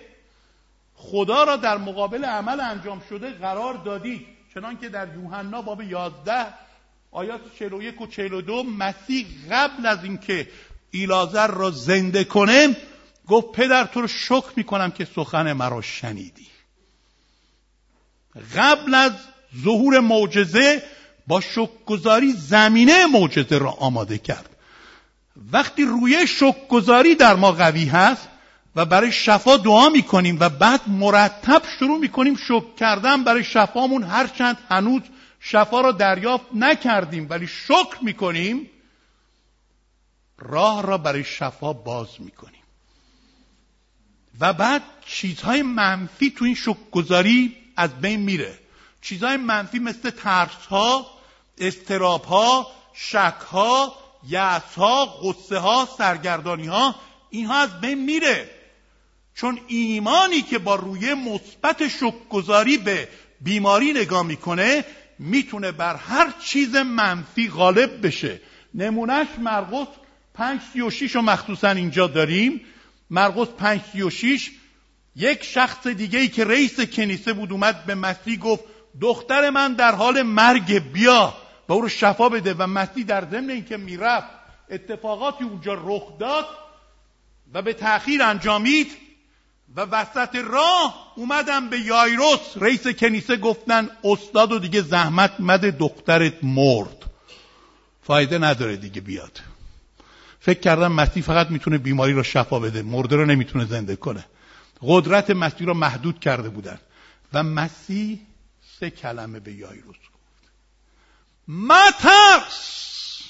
خدا 0.95 1.45
را 1.45 1.57
در 1.57 1.79
مقابل 1.79 2.25
عمل 2.25 2.61
انجام 2.61 3.03
شده 3.09 3.31
قرار 3.31 3.75
دادید. 3.75 4.27
چنان 4.55 4.79
که 4.79 4.89
در 4.89 5.15
یوحنا 5.15 5.63
باب 5.63 5.83
11 5.83 6.55
آیات 7.11 7.41
41 7.59 8.01
و 8.01 8.07
42 8.07 8.63
مسیح 8.63 9.27
قبل 9.51 9.87
از 9.87 10.05
اینکه 10.05 10.49
ایلازر 10.91 11.47
را 11.47 11.71
زنده 11.71 12.25
کنه 12.25 12.77
گفت 13.29 13.53
پدر 13.53 13.85
تو 13.85 14.01
رو 14.01 14.07
شکر 14.07 14.53
می‌کنم 14.57 14.91
که 14.91 15.05
سخن 15.05 15.53
مرا 15.53 15.81
شنیدی. 15.83 16.47
قبل 18.57 18.95
از 18.95 19.13
ظهور 19.63 20.01
معجزه 20.01 20.83
با 21.27 21.41
شکگذاری 21.41 22.33
زمینه 22.33 23.07
معجزه 23.07 23.59
را 23.59 23.71
آماده 23.71 24.19
کرد. 24.19 24.51
وقتی 25.53 25.85
روی 25.85 26.27
شکگذاری 26.27 27.15
در 27.15 27.37
ما 27.37 27.53
قوی 27.53 27.85
هست 27.85 28.29
و 28.77 28.85
برای 28.85 29.13
شفا 29.13 29.57
دعا 29.57 29.89
می‌کنیم 29.89 30.37
و 30.41 30.49
بعد 30.49 30.81
مرتب 30.87 31.63
شروع 31.79 31.99
می‌کنیم 31.99 32.37
شک 32.37 32.77
کردن 32.77 33.25
برای 33.25 33.45
شفامون 33.45 34.03
هرچند 34.03 34.59
هنوز 34.71 35.03
شفا 35.41 35.81
را 35.81 35.93
دریافت 35.93 36.47
نکردیم 36.55 37.27
ولی 37.31 37.47
شکر 37.47 37.97
می‌کنیم 38.03 38.71
راه 40.39 40.83
را 40.83 40.99
برای 40.99 41.25
شفا 41.25 41.73
باز 41.73 42.09
می‌کنیم. 42.19 42.63
و 44.41 44.53
بعد 44.53 44.83
چیزهای 45.07 45.63
منفی 45.63 46.31
تو 46.31 46.45
این 46.45 46.55
شکگذاری 46.55 47.57
از 47.77 48.01
بین 48.01 48.21
میره. 48.21 48.59
چیزهای 49.01 49.37
منفی 49.37 49.79
مثل 49.79 50.11
ترس 50.11 50.67
ها 50.69 51.16
استراب 51.59 52.25
ها 52.25 52.67
شک 52.95 53.41
ها 53.51 53.97
یعص 54.29 54.75
ها 54.77 55.07
غصه 55.07 55.59
ها 55.59 55.89
سرگردانی 55.99 56.67
ها 56.67 56.95
اینها 57.31 57.55
از 57.55 57.81
بین 57.81 58.05
میره. 58.05 58.51
چون 59.35 59.61
ایمانی 59.67 60.43
که 60.43 60.59
با 60.59 60.75
روی 60.75 61.15
مثبت 61.15 61.89
شکگذاری 61.89 62.77
به 62.79 63.09
بیماری 63.41 63.93
نگاه 63.93 64.23
می‌کنه 64.23 64.85
می‌تونه 65.19 65.73
بر 65.73 65.97
هر 65.97 66.33
چیز 66.45 66.77
منفی 66.77 67.49
غالب 67.49 68.07
بشه. 68.07 68.41
نمونهش 68.75 69.27
مرقس 69.39 69.87
پنج 70.35 70.61
سی 70.73 70.81
و 70.81 70.91
شیش 70.91 71.15
رو 71.15 71.23
مخصوصا 71.23 71.71
اینجا 71.71 72.07
داریم. 72.07 72.61
مرقس 73.11 73.49
پنج 73.49 73.81
سی 73.93 74.03
و 74.03 74.11
شیش 74.11 74.51
یک 75.17 75.45
شخص 75.45 75.87
دیگه 75.87 76.19
ای 76.19 76.29
که 76.29 76.45
رئیس 76.45 76.81
کنیسه 76.81 77.33
بود 77.33 77.53
اومد 77.53 77.87
به 77.87 77.95
مسیح 77.95 78.39
گفت 78.39 78.65
دختر 79.01 79.51
من 79.51 79.75
در 79.75 79.95
حال 79.95 80.23
مرگ 80.23 80.93
بیا. 80.93 81.35
و 81.69 81.73
او 81.73 81.81
رو 81.81 81.89
شفا 81.89 82.29
بده 82.29 82.55
و 82.55 82.67
مسیح 82.67 83.05
در 83.05 83.25
ضمن 83.31 83.51
اینکه 83.51 83.77
می‌رفت 83.77 84.29
اتفاقاتی 84.71 85.45
اونجا 85.45 85.75
رخ 85.75 86.19
داد 86.19 86.47
و 87.55 87.63
به 87.63 87.73
تأخیر 87.73 88.23
انجامید 88.23 88.93
و 89.77 89.81
وسط 89.81 90.35
راه 90.35 91.13
اومدم 91.17 91.69
به 91.69 91.81
یایروس. 91.81 92.41
رئیس 92.57 92.89
کنیسه 92.89 93.37
گفتن 93.37 93.89
استاد 94.05 94.53
و 94.53 94.59
دیگه 94.59 94.83
زحمت 94.83 95.33
مده 95.39 95.71
دخترت 95.71 96.45
مرد. 96.45 97.05
فایده 98.03 98.39
نداره 98.39 98.77
دیگه 98.77 99.01
بیاد. 99.01 99.41
فکر 100.41 100.61
کردم 100.61 100.93
مسیح 100.93 101.23
فقط 101.23 101.51
می‌تونه 101.51 101.79
بیماری 101.79 102.13
رو 102.13 102.23
شفا 102.23 102.59
بده 102.59 102.83
مرده 102.83 103.17
رو 103.17 103.27
نمی‌تونه 103.27 103.65
زنده 103.65 103.97
کنه. 103.97 104.25
قدرت 104.83 105.31
مسیح 105.31 105.67
رو 105.67 105.75
محدود 105.75 106.21
کرده 106.21 106.49
بودن. 106.49 106.79
و 107.33 107.43
مسیح 107.43 108.21
سه 108.81 108.91
کلمه 108.91 109.41
به 109.41 109.53
یایروس 109.53 109.97
مترس. 111.49 113.23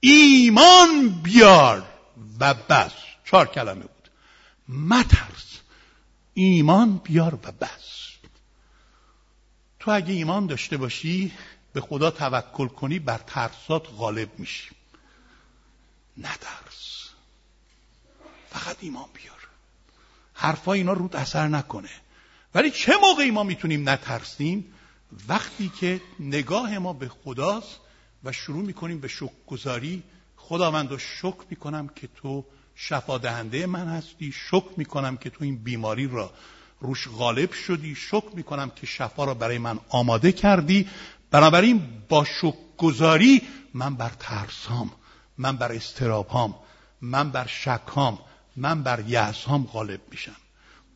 ایمان 0.00 1.08
بیار. 1.08 1.86
و 2.40 2.54
بس. 2.54 2.92
چهار 3.24 3.46
کلمه 3.46 3.82
بود. 3.82 4.10
مترس. 4.68 5.60
ایمان 6.34 6.96
بیار 6.96 7.34
و 7.34 7.52
بس. 7.52 8.10
تو 9.78 9.90
اگه 9.90 10.12
ایمان 10.12 10.46
داشته 10.46 10.76
باشی 10.76 11.32
به 11.72 11.80
خدا 11.80 12.10
توکل 12.10 12.68
کنی 12.68 12.98
بر 12.98 13.18
ترسات 13.18 13.88
غالب 13.96 14.38
میشی. 14.38 14.70
نترس. 16.16 17.08
فقط 18.50 18.76
ایمان 18.80 19.08
بیار. 19.14 19.48
حرفا 20.34 20.72
اینا 20.72 20.92
رود 20.92 21.16
اثر 21.16 21.48
نکنه. 21.48 21.90
ولی 22.54 22.70
چه 22.70 22.92
موقعی 23.02 23.30
ما 23.30 23.42
می‌تونیم 23.42 23.88
نترسیم؟ 23.88 24.74
وقتی 25.28 25.72
که 25.80 26.00
نگاه 26.20 26.78
ما 26.78 26.92
به 26.92 27.08
خداست 27.08 27.80
و 28.24 28.32
شروع 28.32 28.64
می‌کنیم 28.64 29.00
به 29.00 29.08
شکر 29.08 29.32
گذاری 29.46 30.02
خداوند 30.36 30.96
شکر 30.96 31.44
می‌کنم 31.50 31.88
که 31.88 32.08
تو 32.16 32.44
شفا 32.74 33.18
دهنده 33.18 33.66
من 33.66 33.88
هستی 33.88 34.32
شکر 34.32 34.70
می‌کنم 34.76 35.16
که 35.16 35.30
تو 35.30 35.44
این 35.44 35.56
بیماری 35.56 36.08
را 36.08 36.30
روش 36.80 37.08
غالب 37.08 37.52
شدی 37.52 37.94
شکر 37.94 38.30
می‌کنم 38.34 38.70
که 38.70 38.86
شفا 38.86 39.24
را 39.24 39.34
برای 39.34 39.58
من 39.58 39.78
آماده 39.88 40.32
کردی. 40.32 40.88
بنابراین 41.30 41.82
با 42.08 42.24
شکر 42.24 42.56
گذاری 42.78 43.42
من 43.74 43.94
بر 43.94 44.10
ترسام 44.18 44.90
من 45.38 45.56
بر 45.56 45.72
استرابهام 45.72 46.54
من 47.00 47.30
بر 47.30 47.46
شکهام 47.46 48.18
من 48.56 48.82
بر 48.82 49.04
یأسهام 49.08 49.64
غالب 49.72 50.00
میشم. 50.10 50.36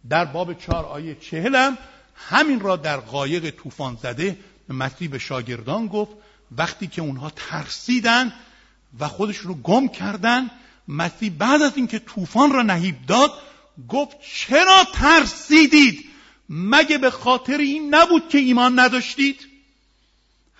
در 0.08 0.24
باب 0.24 0.58
چهار 0.58 0.84
آیه 0.84 1.14
چهلم 1.14 1.78
همین 2.16 2.60
را 2.60 2.76
در 2.76 2.96
قایق 2.96 3.50
طوفان 3.50 3.98
زده 4.02 4.38
به 4.68 4.74
مسیح 4.74 5.08
به 5.10 5.18
شاگردان 5.18 5.86
گفت. 5.86 6.12
وقتی 6.56 6.86
که 6.86 7.02
اونها 7.02 7.32
ترسیدن 7.36 8.32
و 8.98 9.08
خودشون 9.08 9.48
رو 9.48 9.54
گم 9.54 9.88
کردن 9.88 10.50
مسیح 10.88 11.32
بعد 11.38 11.62
از 11.62 11.72
اینکه 11.76 11.98
طوفان 11.98 12.52
را 12.52 12.62
نهیب 12.62 13.06
داد 13.06 13.32
گفت 13.88 14.16
چرا 14.34 14.84
ترسیدید؟ 14.94 16.04
مگه 16.48 16.98
به 16.98 17.10
خاطر 17.10 17.58
این 17.58 17.94
نبود 17.94 18.28
که 18.28 18.38
ایمان 18.38 18.78
نداشتید؟ 18.78 19.48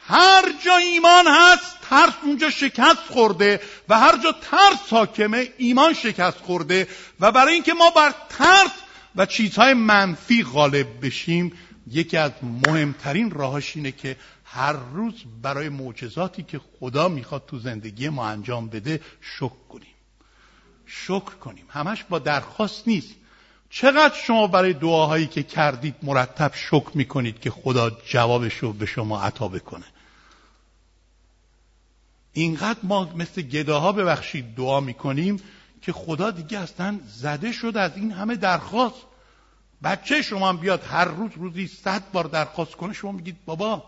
هر 0.06 0.44
جا 0.64 0.76
ایمان 0.76 1.26
هست 1.26 1.76
ترس 1.90 2.12
اونجا 2.22 2.50
شکست 2.50 3.06
خورده 3.10 3.60
و 3.88 3.98
هر 3.98 4.16
جا 4.16 4.32
ترس 4.32 4.90
حاکمه 4.90 5.52
ایمان 5.58 5.94
شکست 5.94 6.38
خورده. 6.38 6.88
و 7.20 7.32
برای 7.32 7.54
اینکه 7.54 7.74
ما 7.74 7.90
بر 7.90 8.14
ترس 8.28 8.70
و 9.16 9.26
چیزهای 9.26 9.74
منفی 9.74 10.42
غالب 10.42 11.06
بشیم 11.06 11.52
یکی 11.90 12.16
از 12.16 12.32
مهمترین 12.66 13.30
راهاش 13.30 13.76
اینه 13.76 13.92
که 13.92 14.16
هر 14.44 14.72
روز 14.72 15.14
برای 15.42 15.68
معجزاتی 15.68 16.42
که 16.42 16.60
خدا 16.80 17.08
می‌خواد 17.08 17.46
تو 17.46 17.58
زندگی 17.58 18.08
ما 18.08 18.26
انجام 18.28 18.68
بده 18.68 19.00
شکر 19.20 19.64
کنیم. 19.68 19.94
شکر 20.86 21.34
کنیم. 21.40 21.64
همش 21.68 22.04
با 22.04 22.18
درخواست 22.18 22.88
نیست. 22.88 23.14
چقدر 23.70 24.14
شما 24.14 24.46
برای 24.46 24.72
دعاهایی 24.72 25.26
که 25.26 25.42
کردید 25.42 25.94
مرتب 26.02 26.52
شکر 26.54 26.90
می‌کنید 26.94 27.40
که 27.40 27.50
خدا 27.50 27.90
جوابش 27.90 28.54
رو 28.54 28.72
به 28.72 28.86
شما 28.86 29.22
عطا 29.22 29.48
بکنه؟ 29.48 29.84
اینقدر 32.32 32.78
ما 32.82 33.12
مثل 33.16 33.42
گداها 33.42 33.92
ببخشید 33.92 34.54
دعا 34.54 34.80
می‌کنیم 34.80 35.40
که 35.84 35.92
خدا 35.92 36.30
دیگه 36.30 36.58
اصلا 36.58 37.00
زده 37.06 37.52
شد 37.52 37.76
از 37.76 37.96
این 37.96 38.12
همه 38.12 38.36
درخواست. 38.36 39.02
بچه 39.82 40.22
شما 40.22 40.48
هم 40.48 40.56
بیاد 40.56 40.82
هر 40.84 41.04
روز 41.04 41.30
روزی 41.36 41.66
صد 41.66 42.02
بار 42.12 42.24
درخواست 42.24 42.72
کنه 42.72 42.92
شما 42.92 43.12
میگید 43.12 43.36
بابا 43.44 43.84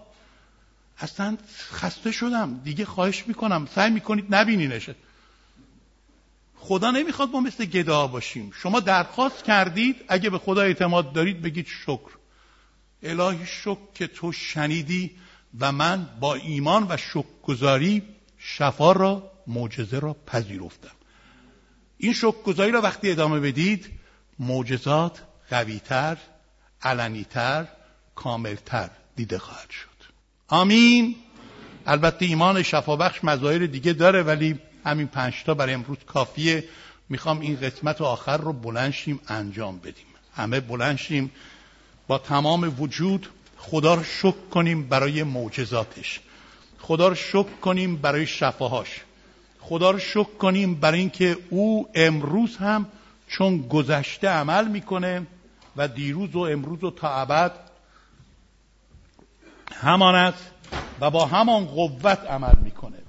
اصلا 0.99 1.37
خسته 1.73 2.13
شدم. 2.13 2.61
دیگه 2.65 2.85
خواهش 2.85 3.25
می‌کنم 3.27 3.69
سعی 3.75 3.91
می‌کنید 3.91 4.35
نبینینشه 4.35 4.95
خدا 6.57 6.91
نمی‌خواد 6.91 7.31
ما 7.31 7.41
مثل 7.41 7.65
گدا 7.65 8.07
باشیم. 8.07 8.53
شما 8.55 8.81
درخواست 8.81 9.45
کردید 9.45 9.97
اگه 10.09 10.31
به 10.31 10.39
خدا 10.39 10.63
اعتماد 10.63 11.13
دارید 11.13 11.43
بگید 11.43 11.67
شکر. 11.67 12.11
الهی 13.03 13.47
شکر 13.47 13.79
که 13.95 14.07
تو 14.07 14.33
شنیدی 14.33 15.11
و 15.61 15.73
من 15.73 16.09
با 16.21 16.35
ایمان 16.35 16.87
و 16.89 16.97
شکرگزاری 16.97 18.03
شفا 18.39 18.93
را 18.93 19.31
معجزه 19.47 19.99
را 19.99 20.17
پذیرفتم. 20.27 20.96
این 21.99 22.13
شکرگزاری 22.13 22.73
را 22.73 22.81
وقتی 22.81 23.11
ادامه 23.11 23.41
بدید 23.41 23.87
معجزات 24.39 25.23
قویتر 25.51 26.17
علنیتر 26.83 27.67
کاملتر 28.15 28.91
دیده 29.17 29.39
خواهد 29.39 29.71
شد. 29.71 29.87
آمین. 30.49 31.17
البته 31.87 32.25
ایمان 32.25 32.63
شفابخش 32.63 33.25
مظاهر 33.25 33.67
دیگه 33.67 33.93
داره 33.93 34.23
ولی 34.23 34.59
همین 34.85 35.07
پنجتا 35.07 35.55
برای 35.55 35.75
امروز 35.75 35.99
کافیه. 36.07 36.65
می‌خوام 37.09 37.41
این 37.41 37.57
قسمت 37.57 38.01
آخر 38.01 38.37
رو 38.37 38.53
بلنشیم 38.53 39.21
انجام 39.29 39.79
بدیم. 39.79 40.07
همه 40.37 40.61
بلنشیم 40.61 41.33
با 42.07 42.19
تمام 42.19 42.75
وجود 42.79 43.29
خدا 43.57 43.95
رو 43.95 44.05
شکر 44.05 44.49
کنیم 44.51 44.89
برای 44.89 45.23
معجزاتش. 45.23 46.21
خدا 46.79 47.09
رو 47.09 47.15
شکر 47.15 47.57
کنیم 47.63 47.97
برای 47.97 48.27
شفاهاش. 48.27 49.01
خدا 49.69 49.91
رو 49.91 49.99
شکر 49.99 50.37
کنیم 50.39 50.75
برای 50.75 50.99
اینکه 50.99 51.39
او 51.51 51.89
امروز 51.95 52.57
هم 52.57 52.87
چون 53.29 53.69
گذشته 53.69 54.29
عمل 54.29 54.69
می‌کنه 54.69 55.27
و 55.77 55.89
دیروز 55.89 56.37
و 56.37 56.41
امروز 56.41 56.85
و 56.85 56.91
تا 56.91 57.15
ابد 57.15 57.53
همان 59.73 60.15
است 60.15 60.51
و 61.01 61.11
با 61.11 61.27
همان 61.27 61.65
قوت 61.65 62.19
عمل 62.19 62.55
می‌کنه. 62.63 63.06